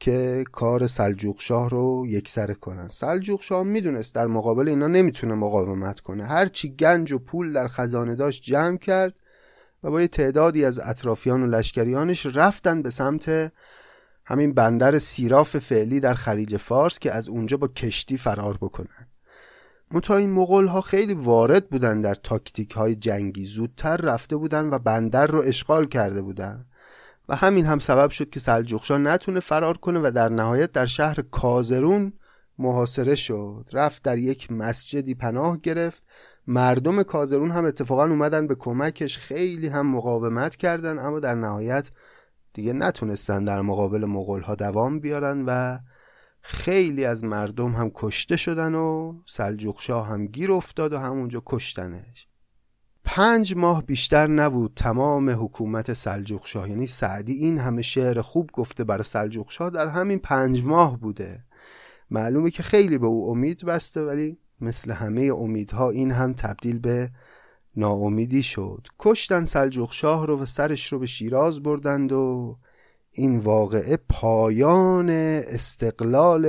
[0.00, 2.88] که کار سلجوق شاه رو یکسره کنن.
[2.88, 6.26] سلجوق شاه می‌دونست در مقابل اینا نمی‌تونه مقاومت کنه.
[6.26, 9.20] هرچی گنج و پول در خزانه داشت جمع کرد
[9.82, 13.52] و با یه تعدادی از اطرافیان و لشکریانش رفتن به سمت
[14.26, 19.08] همین بندر سیراف فعلی در خلیج فارس که از اونجا با کشتی فرار بکنن.
[19.90, 24.78] متا این مغول ها خیلی وارد بودن در تاکتیک های جنگی زودتر رفته بودن و
[24.78, 26.64] بندر رو اشغال کرده بودن.
[27.28, 31.16] و همین هم سبب شد که سلجوقشاه نتونه فرار کنه و در نهایت در شهر
[31.30, 32.12] کازرون
[32.58, 33.68] محاصره شد.
[33.72, 36.02] رفت در یک مسجدی پناه گرفت.
[36.46, 41.90] مردم کازرون هم اتفاقا اومدن به کمکش خیلی هم مقاومت کردن اما در نهایت
[42.52, 45.78] دیگه نتونستن در مقابل مغول ها دوام بیارن و
[46.46, 52.28] خیلی از مردم هم کشته شدن و سلجوق شاه هم گیر افتاد و همونجا کشتنش.
[53.04, 58.84] پنج ماه بیشتر نبود تمام حکومت سلجوق شاه یعنی سعدی این همه شعر خوب گفته
[58.84, 61.44] برای سلجوق شاه در همین پنج ماه بوده.
[62.10, 67.10] معلومه که خیلی به او امید بسته ولی مثل همه امیدها این هم تبدیل به
[67.76, 68.86] ناامیدی شد.
[68.98, 72.56] کشتن سلجوق شاه رو و سرش رو به شیراز بردند و
[73.16, 76.46] این واقعه پایان استقلال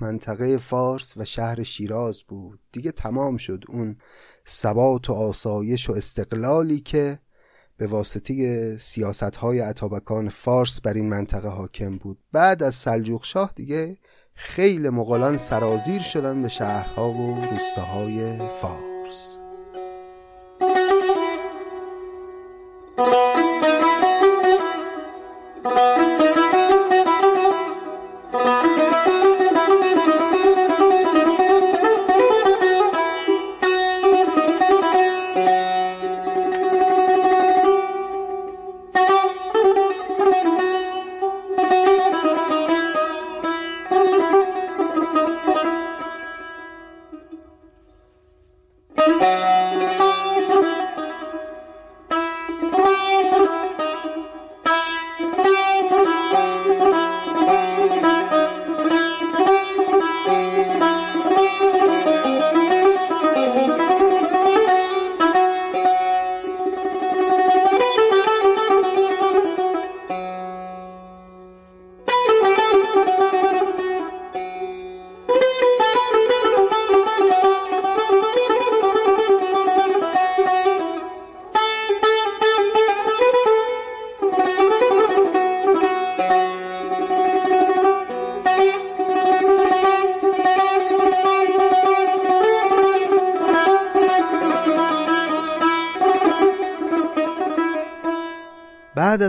[0.00, 2.60] منطقه فارس و شهر شیراز بود.
[2.72, 3.96] دیگه تمام شد اون
[4.48, 7.18] ثبات و آسایش و استقلالی که
[7.76, 12.18] به واسطه سیاست های عطابکان فارس بر این منطقه حاکم بود.
[12.32, 13.96] بعد از سلجوق شاه دیگه
[14.34, 19.39] خیلی مغولان سرازیر شدن به شهرها و روستاهای فارس.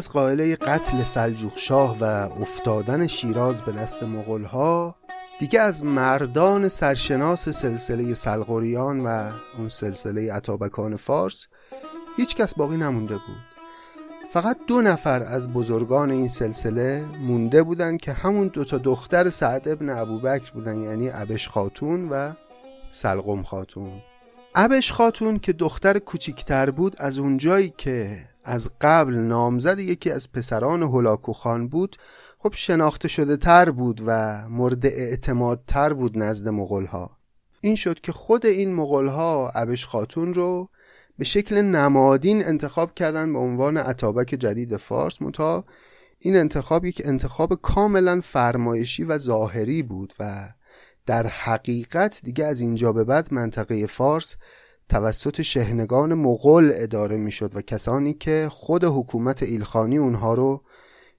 [0.01, 2.03] از قائله قتل سلجوق شاه و
[2.41, 4.03] افتادن شیراز به دست
[4.51, 4.95] ها
[5.39, 11.47] دیگه از مردان سرشناس سلسله سلغوریان و اون سلسله عطابکان فارس
[12.17, 13.61] هیچ کس باقی نمونده بود.
[14.33, 19.89] فقط دو نفر از بزرگان این سلسله مونده بودن که همون دوتا دختر سعد ابن
[19.89, 22.31] ابوبکر بودن یعنی ابش خاتون و
[22.91, 24.01] سلغم خاتون.
[24.55, 30.83] ابش خاتون که دختر کوچیکتر بود از اونجایی که از قبل نامزد یکی از پسران
[30.83, 31.97] هلاکو خان بود
[32.39, 37.17] خب شناخته شده تر بود و مورد اعتماد تر بود نزد مغول ها
[37.61, 40.69] این شد که خود این مغول ها عبش خاتون رو
[41.17, 45.65] به شکل نمادین انتخاب کردن به عنوان عطابک جدید فارس متا
[46.19, 50.49] این انتخاب یک انتخاب کاملا فرمایشی و ظاهری بود و
[51.05, 54.35] در حقیقت دیگه از اینجا به بعد منطقه فارس
[54.91, 60.61] توسط شهنگان مغول اداره می‌شد و کسانی که خود حکومت ایلخانی اونها رو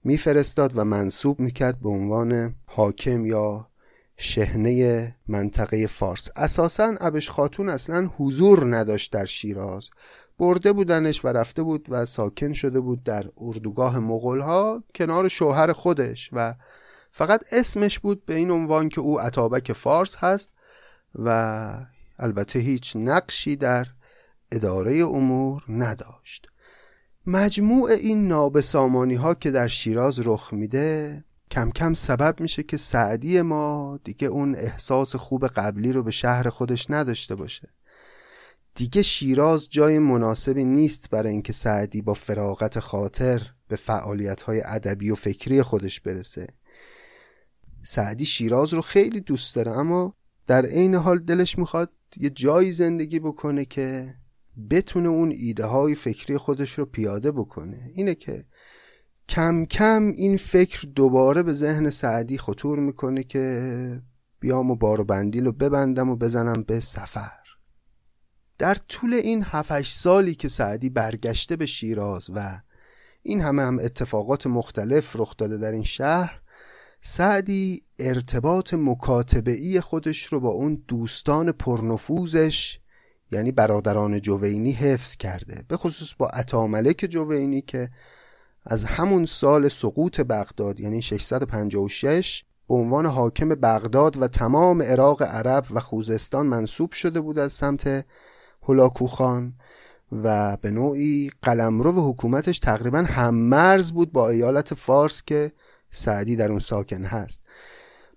[0.05, 3.69] میفرستاد و منصوب می‌کرد به عنوان حاکم یا
[4.17, 6.29] شهنه منطقه فارس.
[6.37, 9.89] اساسا ابش خاتون اصلا حضور نداشت در شیراز.
[10.39, 15.73] برده بودنش و رفته بود و ساکن شده بود در اردوگاه مغول ها کنار شوهر
[15.73, 16.55] خودش و
[17.13, 20.53] فقط اسمش بود به این عنوان که او عطابک فارس هست
[21.15, 21.87] و
[22.23, 23.87] البته هیچ نقشی در
[24.53, 26.49] اداره امور نداشت.
[27.27, 33.43] مجموع این نابسامانی ها که در شیراز رخ میده کم کم سبب میشه که سعدی
[33.43, 37.69] ما دیگه اون احساس خوب قبلی رو به شهر خودش نداشته باشه.
[38.75, 45.11] دیگه شیراز جای مناسبی نیست برای اینکه سعدی با فراغت خاطر به فعالیت های ادبی
[45.11, 46.47] و فکری خودش برسه.
[47.83, 50.15] سعدی شیراز رو خیلی دوست داره اما
[50.47, 54.15] در عین حال دلش می‌خواد یه جایی زندگی بکنه که
[54.71, 57.91] بتونه اون ایده های فکری خودش رو پیاده بکنه.
[57.95, 58.45] اینه که
[59.29, 64.03] کم کم این فکر دوباره به ذهن سعدی خطور می‌کنه که
[64.41, 67.43] بیام و بار و بندیل رو ببندم و بزنم به سفر.
[68.59, 72.61] در طول این 7 سالی که سعدی برگشته به شیراز و
[73.23, 76.41] این همه هم اتفاقات مختلف رخ داده در این شهر
[77.01, 82.79] سعدی ارتباط مکاتبه خودش رو با اون دوستان پرنفوذش
[83.33, 85.65] یعنی برادران جوینی حفظ کرده.
[85.69, 87.91] به خصوص با عطاملک جوینی که
[88.67, 95.67] از همون سال سقوط بغداد یعنی 656 به عنوان حاکم بغداد و تمام عراق عرب
[95.71, 98.07] و خوزستان منصوب شده بود از سمت
[98.69, 99.55] هلاکوخان
[100.13, 105.53] و به نوعی قلمرو و حکومتش تقریبا هم مرز بود با ایالت فارس که
[105.91, 107.49] سعدی در اون ساکن هست.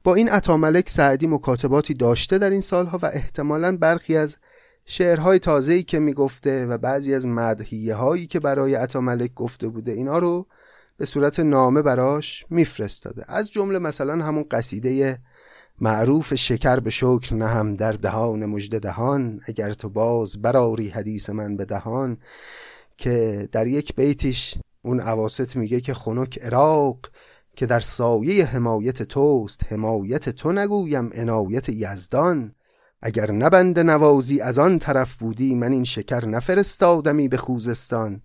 [0.06, 4.38] با این عطاملک سعدی مکاتباتی داشته در این سالها و احتمالا برخی از
[4.86, 10.20] شعرهای تازه‌ای که می‌گفته و بعضی از مدحیه هایی که برای عطاملک گفته بوده اینا
[10.20, 10.48] رو
[10.98, 13.26] به صورت نامه براش میفرستاده.
[13.28, 15.20] از جمله مثلا همون قصیده
[15.82, 21.58] معروف شکر به شکر نهم در دهان مجد دهان اگر تو باز براری حدیث من
[21.58, 22.18] به دهان
[22.98, 27.00] که در یک بیتش اون عواست میگه که خنک عراق
[27.56, 32.56] که در سایه حمایت توست حمایت تو نگویم عنایت یزدان.
[33.02, 38.22] اگر نبند نوازی از آن طرف بودی من این شکر نفرستادمی به خوزستان.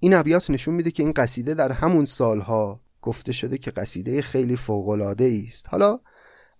[0.00, 4.56] این ابیات نشون میده که این قصیده در همون سالها گفته شده که قصیده خیلی
[4.56, 5.66] فوقالعاده است.
[5.68, 6.00] حالا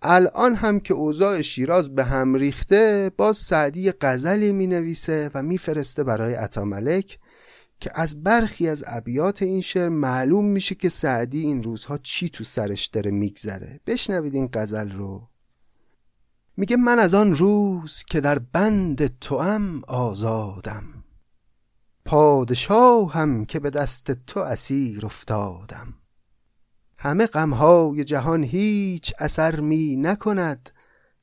[0.01, 6.03] الان هم که اوضاع شیراز به هم ریخته باز سعدی غزلی می نویسه و میفرسته
[6.03, 7.19] برای عطاملک.
[7.81, 12.43] که از برخی از ابیات این شعر معلوم میشه که سعدی این روزها چی تو
[12.43, 13.79] سرش داره میگذره.
[13.87, 15.27] بشنوید این غزل رو.
[16.57, 21.03] میگه من از آن روز که در بند توام آزادم.
[22.05, 25.93] پادشاهم که به دست تو اسیر افتادم.
[26.97, 30.69] همه غمهای جهان هیچ اثر می نکند.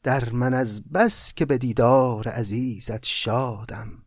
[0.02, 4.02] در من از بس که به دیدار عزیزت شادم.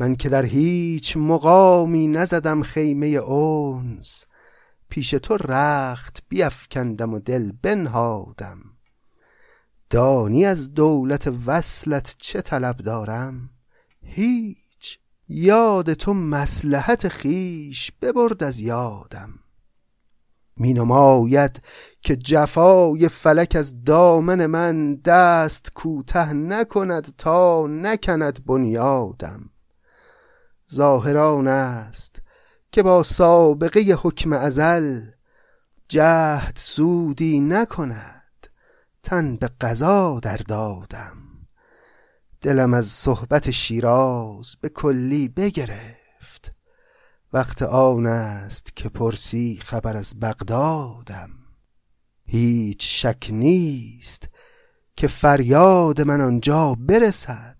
[0.00, 4.24] من که در هیچ مقامی نزدم خیمه اونس
[4.88, 8.58] پیش تو رخت بیفکندم و دل بنهادم.
[9.90, 13.50] دانی از دولت وصلت چه طلب دارم؟
[14.02, 14.98] هیچ.
[15.28, 19.30] یاد تو مسلحت خیش ببرد از یادم.
[20.56, 21.62] می نماید
[22.02, 29.50] که جفای فلک از دامن من دست کوته نکند تا نکند بنیادم.
[30.74, 32.16] ظاهران است
[32.72, 35.00] که با سابقه حکم ازل
[35.88, 38.46] جهد سودی نکند.
[39.02, 41.16] تن به قضا در دادم.
[42.40, 46.52] دلم از صحبت شیراز به کلی بگرفت.
[47.32, 51.30] وقت آن است که پرسی خبر از بغدادم.
[52.26, 54.28] هیچ شک نیست
[54.96, 57.57] که فریاد من آنجا برسد.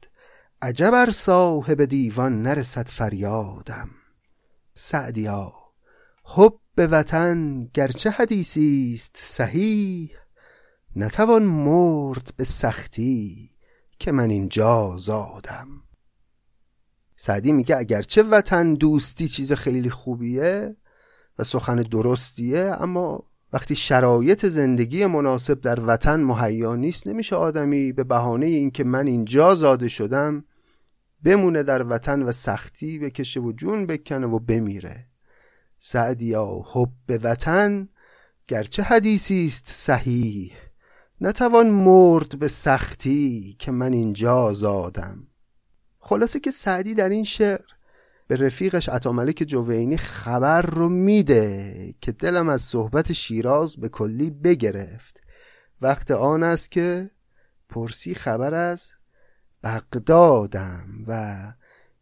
[0.63, 3.91] عجب ار صاحب دیوان نرسد فریادم.
[4.75, 5.53] سعدیا
[6.25, 10.11] حب وطن گرچه حدیثی است صحیح
[10.97, 13.51] نتوان مرد به سختی
[13.99, 15.69] که من اینجا زادم
[17.17, 20.77] سعدی میگه اگرچه وطن دوستی چیز خیلی خوبیه
[21.39, 28.05] و سخن درستیه اما وقتی شرایط زندگی مناسب در وطن مهیا نیست نمیشه آدمی به
[28.05, 30.45] بهانه اینکه من اینجا زاده شدم
[31.25, 35.07] بمونه در وطن و سختی بکشه و جون بکنه و بمیره.
[35.79, 37.89] سعدیا حب به وطن
[38.49, 40.53] گرچه حدیثی است صحیح
[41.21, 45.27] نتوان مرد به سختی که من اینجا زادم.
[45.99, 47.61] خلاصه که سعدی در این شعر
[48.29, 55.21] به رفیقش عطاملک جوینی خبر رو میده که دلم از صحبت شیراز به کلی بگرفت.
[55.83, 57.11] وقت آن است که
[57.69, 58.93] پرسی خبر از
[59.63, 61.37] بغدادم و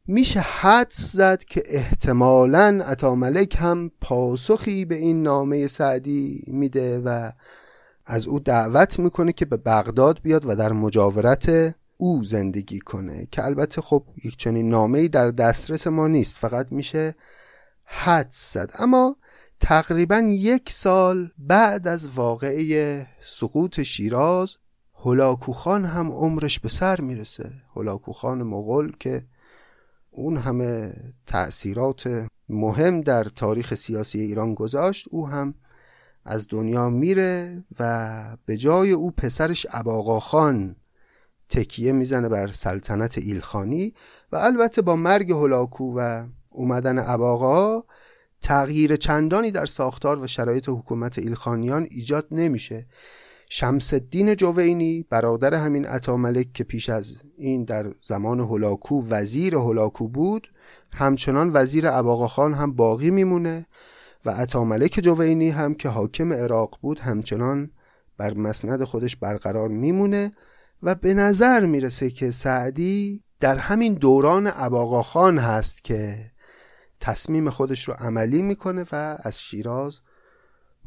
[0.07, 7.31] میشه حد زد که احتمالا عطاملک هم پاسخی به این نامه سعدی میده و
[8.07, 13.45] از او دعوت می‌کنه که به بغداد بیاد و در مجاورت او زندگی کنه که
[13.45, 17.15] البته خب یک چنین نامه در دسترس ما نیست فقط میشه
[17.87, 18.71] حد زد.
[18.79, 19.17] اما
[19.61, 24.57] تقریبا یک سال بعد از واقعه سقوط شیراز
[25.05, 27.53] هلاکوخان هم عمرش به سر می‌رسه.
[27.77, 29.27] هلاکوخان مغول که
[30.11, 30.95] اون همه
[31.27, 35.55] تأثیرات مهم در تاریخ سیاسی ایران گذاشت او هم
[36.25, 39.67] از دنیا میره و به جای او پسرش
[40.21, 40.77] خان
[41.49, 43.95] تکیه می‌زنه بر سلطنت ایلخانی
[44.33, 47.83] و البته با مرگ هلاکو و اومدن اباقا
[48.41, 52.87] تغییر چندانی در ساختار و شرایط حکومت ایلخانیان ایجاد نمیشه.
[53.51, 60.09] شمس الدین جوینی برادر همین عطاملک که پیش از این در زمان هلاکو وزیر هلاکو
[60.09, 60.49] بود
[60.93, 61.91] همچنان وزیر
[62.29, 63.67] خان هم باقی میمونه
[64.25, 67.71] و عطاملک جوینی هم که حاکم عراق بود همچنان
[68.19, 70.33] بر مسند خودش برقرار میمونه
[70.83, 74.51] و به نظر می‌رسه که سعدی در همین دوران
[75.03, 76.31] خان هست که
[77.01, 80.01] تصمیم خودش رو عملی می‌کنه و از شیراز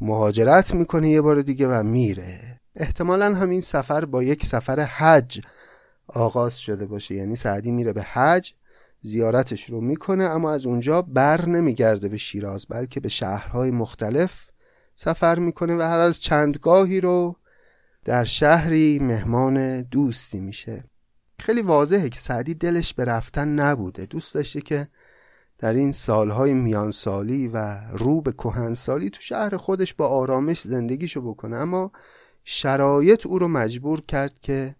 [0.00, 2.60] مهاجرت می‌کنه یه بار دیگه و میره.
[2.76, 5.40] احتمالا همین سفر با یک سفر حج
[6.06, 7.14] آغاز شده باشه.
[7.14, 8.52] یعنی سعدی میره به حج
[9.02, 14.46] زیارتش رو می‌کنه اما از اونجا بر نمیگرده به شیراز بلکه به شهرهای مختلف
[14.94, 17.36] سفر می‌کنه و هر از چندگاهی رو
[18.04, 20.84] در شهری مهمان دوستی میشه.
[21.38, 24.06] خیلی واضحه که سعدی دلش به رفتن نبوده.
[24.06, 24.88] دوست داشته که
[25.58, 31.56] در این سالهای میانسالی و رو به کهنسالی تو شهر خودش با آرامش زندگیشو بکنه.
[31.56, 31.92] اما
[32.44, 34.76] شرایط او رو مجبور کرد که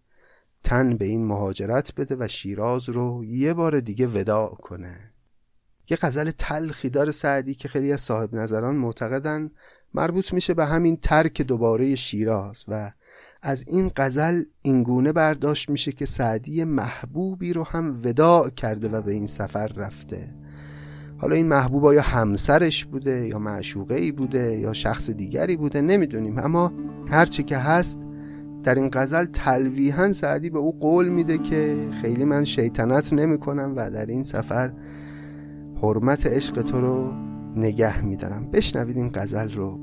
[0.64, 5.12] تن به این مهاجرت بده و شیراز رو یه بار دیگه وداع کنه.
[5.91, 9.51] یه غزل تلخی داره سعدی که خیلی از صاحب نظران معتقدن
[9.95, 12.93] مربوط میشه به همین ترک دوباره شیراز و
[13.43, 19.12] از این غزل اینگونه برداشت میشه که سعدی محبوبی رو هم وداع کرده و به
[19.12, 20.34] این سفر رفته.
[21.18, 26.38] حالا این محبوب یا همسرش بوده یا معشوقه ای بوده یا شخص دیگری بوده نمی‌دونیم.
[26.38, 26.72] اما
[27.09, 28.01] هرچی که هست
[28.62, 33.72] در این غزل تلویحا سعدی به او قول میده که خیلی من شیطنت نمی کنم
[33.76, 34.72] و در این سفر
[35.82, 37.12] حرمت عشق تو رو
[37.57, 38.51] نگه میدارم.
[38.51, 39.80] بشنوید این غزل رو.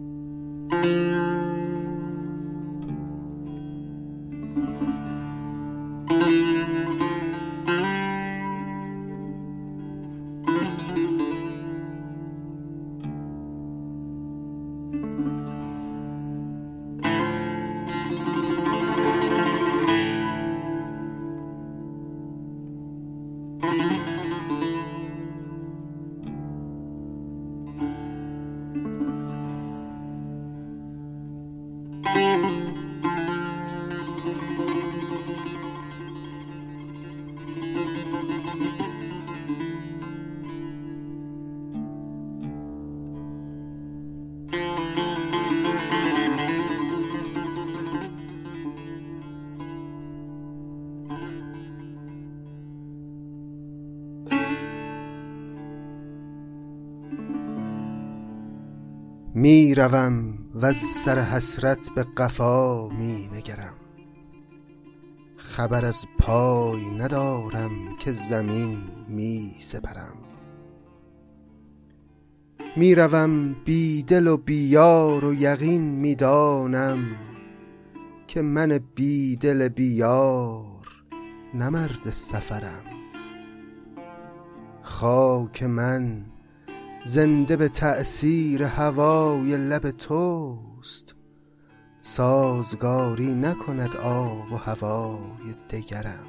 [59.78, 63.74] روم و سر حسرت به قفا می نگرم.
[65.38, 70.18] خبر از پای ندارم که زمین می سپرم.
[72.76, 77.00] می روم بی دل و بی یار و یقین می دانم
[78.28, 80.88] که من بی دل بی یار
[81.54, 82.84] نه مرد سفرم.
[84.82, 86.26] خاک من
[87.04, 91.16] زنده به تأثیر هوای لب توست.
[92.02, 96.28] سازگاری نکند آب و هوای دگرم.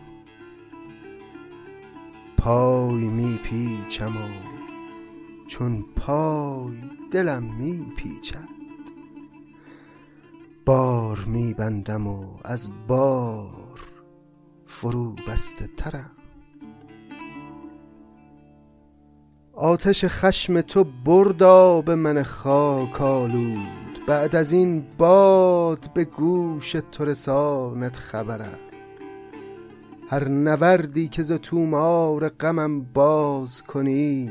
[2.37, 4.29] پای می پیچم و
[5.49, 6.77] چون پای
[7.11, 8.49] دلم می پیچد
[10.67, 13.81] بار می بندم و از بار
[14.67, 16.18] فرو بسته ترم.
[19.61, 24.07] آتش خشم تو بردا به من خاک آلود.
[24.07, 28.59] بعد از این باد به گوش تو رساند خبرم.
[30.11, 34.31] هر نوردی که ز تومار غمم باز کنی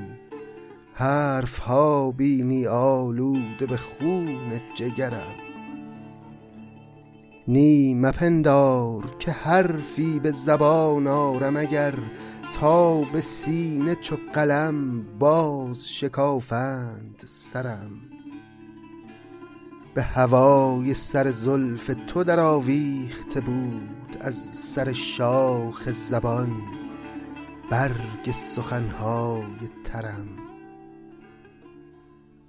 [0.93, 4.37] حرف ها بینی آلوده به خون
[4.75, 5.35] جگرم.
[7.47, 11.93] نی مپندار که حرفی به زبان آرم اگر
[12.59, 17.89] تا به سینه چو قلم باز شکافند سرم.
[19.93, 26.61] به هوای سر زلف تو در آویخته بود از سر شاخ زبان
[27.71, 30.27] برگ سخنهای ترم.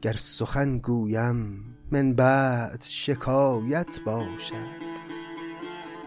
[0.02, 4.87] گر سخن گویم من بعد شکایت باشد.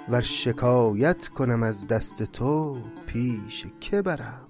[0.09, 4.47] ور شکایت کنم از دست تو پیش که برم؟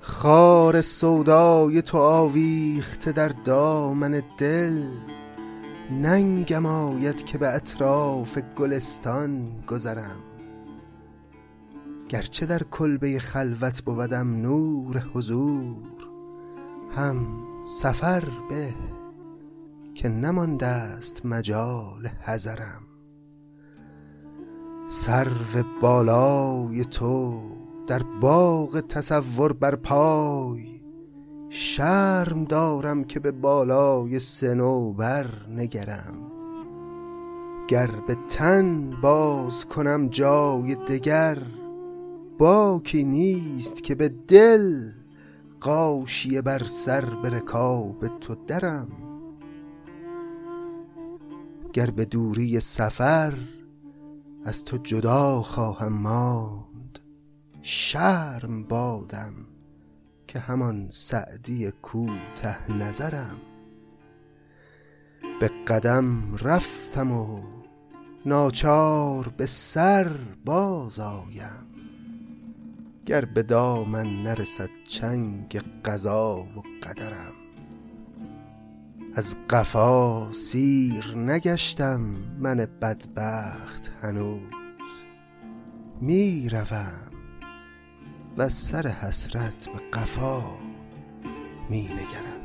[0.00, 4.82] خار سودای تو آویخته در دامن دل
[5.90, 10.22] ننگم آید که به اطراف گلستان گذرم.
[12.08, 15.76] گرچه در کلبه خلوت بودم نور حضور
[16.96, 17.26] هم
[17.60, 18.74] سفر به
[19.96, 22.82] که نمانده است مجال حذرم.
[24.88, 27.42] سرو بالای تو
[27.86, 30.80] در باغ تصور بر پای
[31.48, 36.32] شرم دارم که به بالای سنوبر نگرم.
[37.68, 41.38] گر به تن باز کنم جای دگر
[42.38, 44.90] باکی نیست که به دل
[45.60, 49.05] قاشیه بر سر به رکاب تو درم.
[51.76, 53.34] گر به دوری سفر
[54.44, 56.98] از تو جدا خواهم ماند.
[57.62, 59.34] شرم بادم
[60.26, 63.40] که همان سعدی کوته نظرم.
[65.40, 67.42] به قدم رفتم و
[68.26, 70.10] ناچار به سر
[70.44, 71.66] باز آیم.
[73.06, 77.35] گر به دامن نرسد چنگ قضا و قدرم.
[79.18, 82.00] از قفا سیر نگشتم
[82.38, 84.40] من بدبخت هنوز.
[86.00, 87.10] می روم
[88.36, 90.42] و سر حسرت به قفا
[91.70, 92.35] می نگرم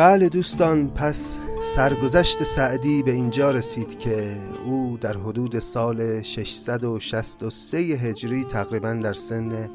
[0.00, 8.44] بله دوستان پس سرگذشت سعدی به اینجا رسید که او در حدود سال 663 هجری
[8.44, 9.70] تقریبا در سن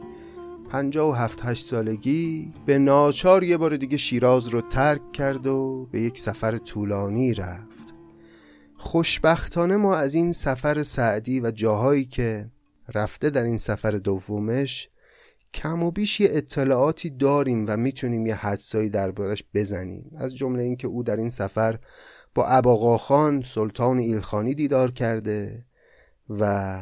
[0.69, 6.19] 57 8 سالگی به ناچار یه بار دیگه شیراز رو ترک کرد و به یک
[6.19, 7.93] سفر طولانی رفت.
[8.77, 12.49] خوشبختانه ما از این سفر سعدی و جاهایی که
[12.95, 14.89] رفته در این سفر دومش
[15.55, 20.11] کم و بیش یه اطلاعاتی داریم و می‌تونیم یه حدسایی دربارش بزنیم.
[20.17, 21.79] از جمله اینکه او در این سفر
[22.35, 25.65] با اباقاخان سلطان ایلخانی دیدار کرده
[26.29, 26.79] و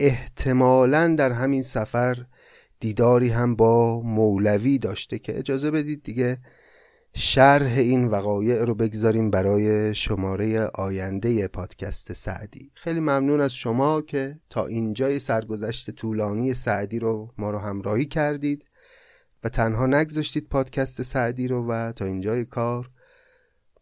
[0.00, 2.26] احتمالا در همین سفر
[2.80, 6.38] دیداری هم با مولوی داشته که اجازه بدید دیگه
[7.14, 12.70] شرح این وقایع رو بگذاریم برای شماره آینده پادکست سعدی.
[12.74, 18.64] خیلی ممنون از شما که تا اینجای سرگذشت طولانی سعدی رو ما رو همراهی کردید
[19.44, 22.90] و تنها نگذاشتید پادکست سعدی رو و تا اینجای کار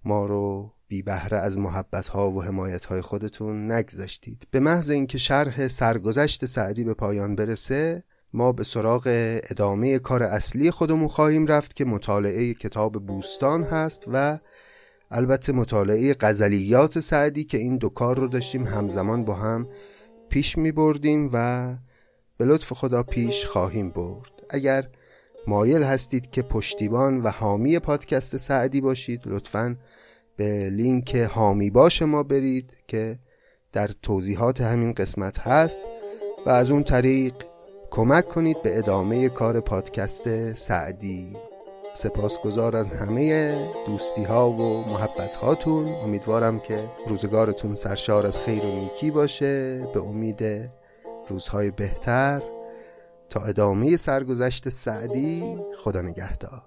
[0.04, 4.46] ما رو بی بهره از محبت ها و حمایت های خودتون نگذاشتید.
[4.50, 9.02] به محض اینکه شرح سرگذشت سعدی به پایان برسه ما به سراغ
[9.50, 14.38] ادامه کار اصلی خودمون خواهیم رفت که مطالعه کتاب بوستان هست و
[15.10, 19.68] البته مطالعه غزلیات سعدی که این دو کار رو داشتیم همزمان با هم
[20.28, 21.76] پیش می بردیم و
[22.36, 24.32] به لطف خدا پیش خواهیم برد.
[24.50, 24.88] اگر
[25.46, 29.76] مایل هستید که پشتیبان و حامی پادکست سعدی باشید لطفا
[30.36, 33.18] به لینک حامی باش ما برید که
[33.72, 35.80] در توضیحات همین قسمت هست
[36.46, 37.34] و از اون طریق
[37.90, 41.36] کمک کنید به ادامه کار پادکست سعدی.
[41.92, 43.54] سپاسگزار از همه
[43.86, 46.78] دوستی ها و محبت هاتون امیدوارم که
[47.08, 49.86] روزگارتون سرشار از خیر و نیکی باشه.
[49.94, 50.70] به امید
[51.28, 52.42] روزهای بهتر.
[53.28, 56.62] تا ادامه سرگذشت سعدی خدا نگهدار.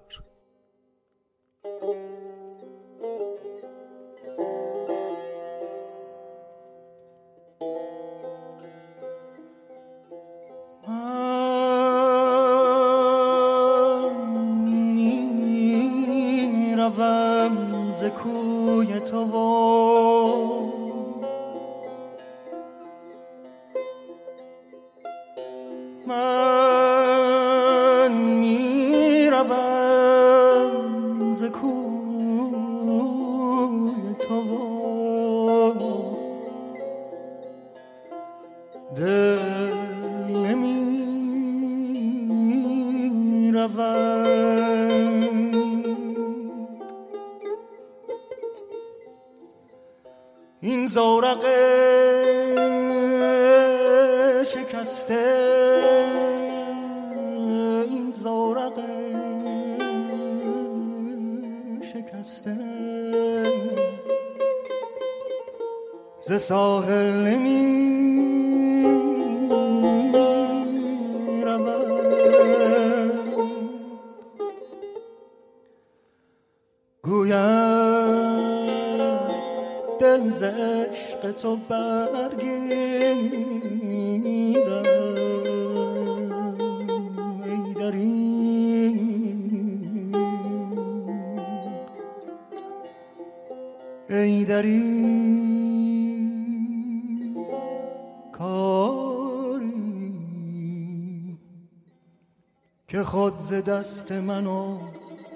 [103.66, 104.78] دست منو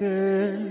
[0.00, 0.67] دل.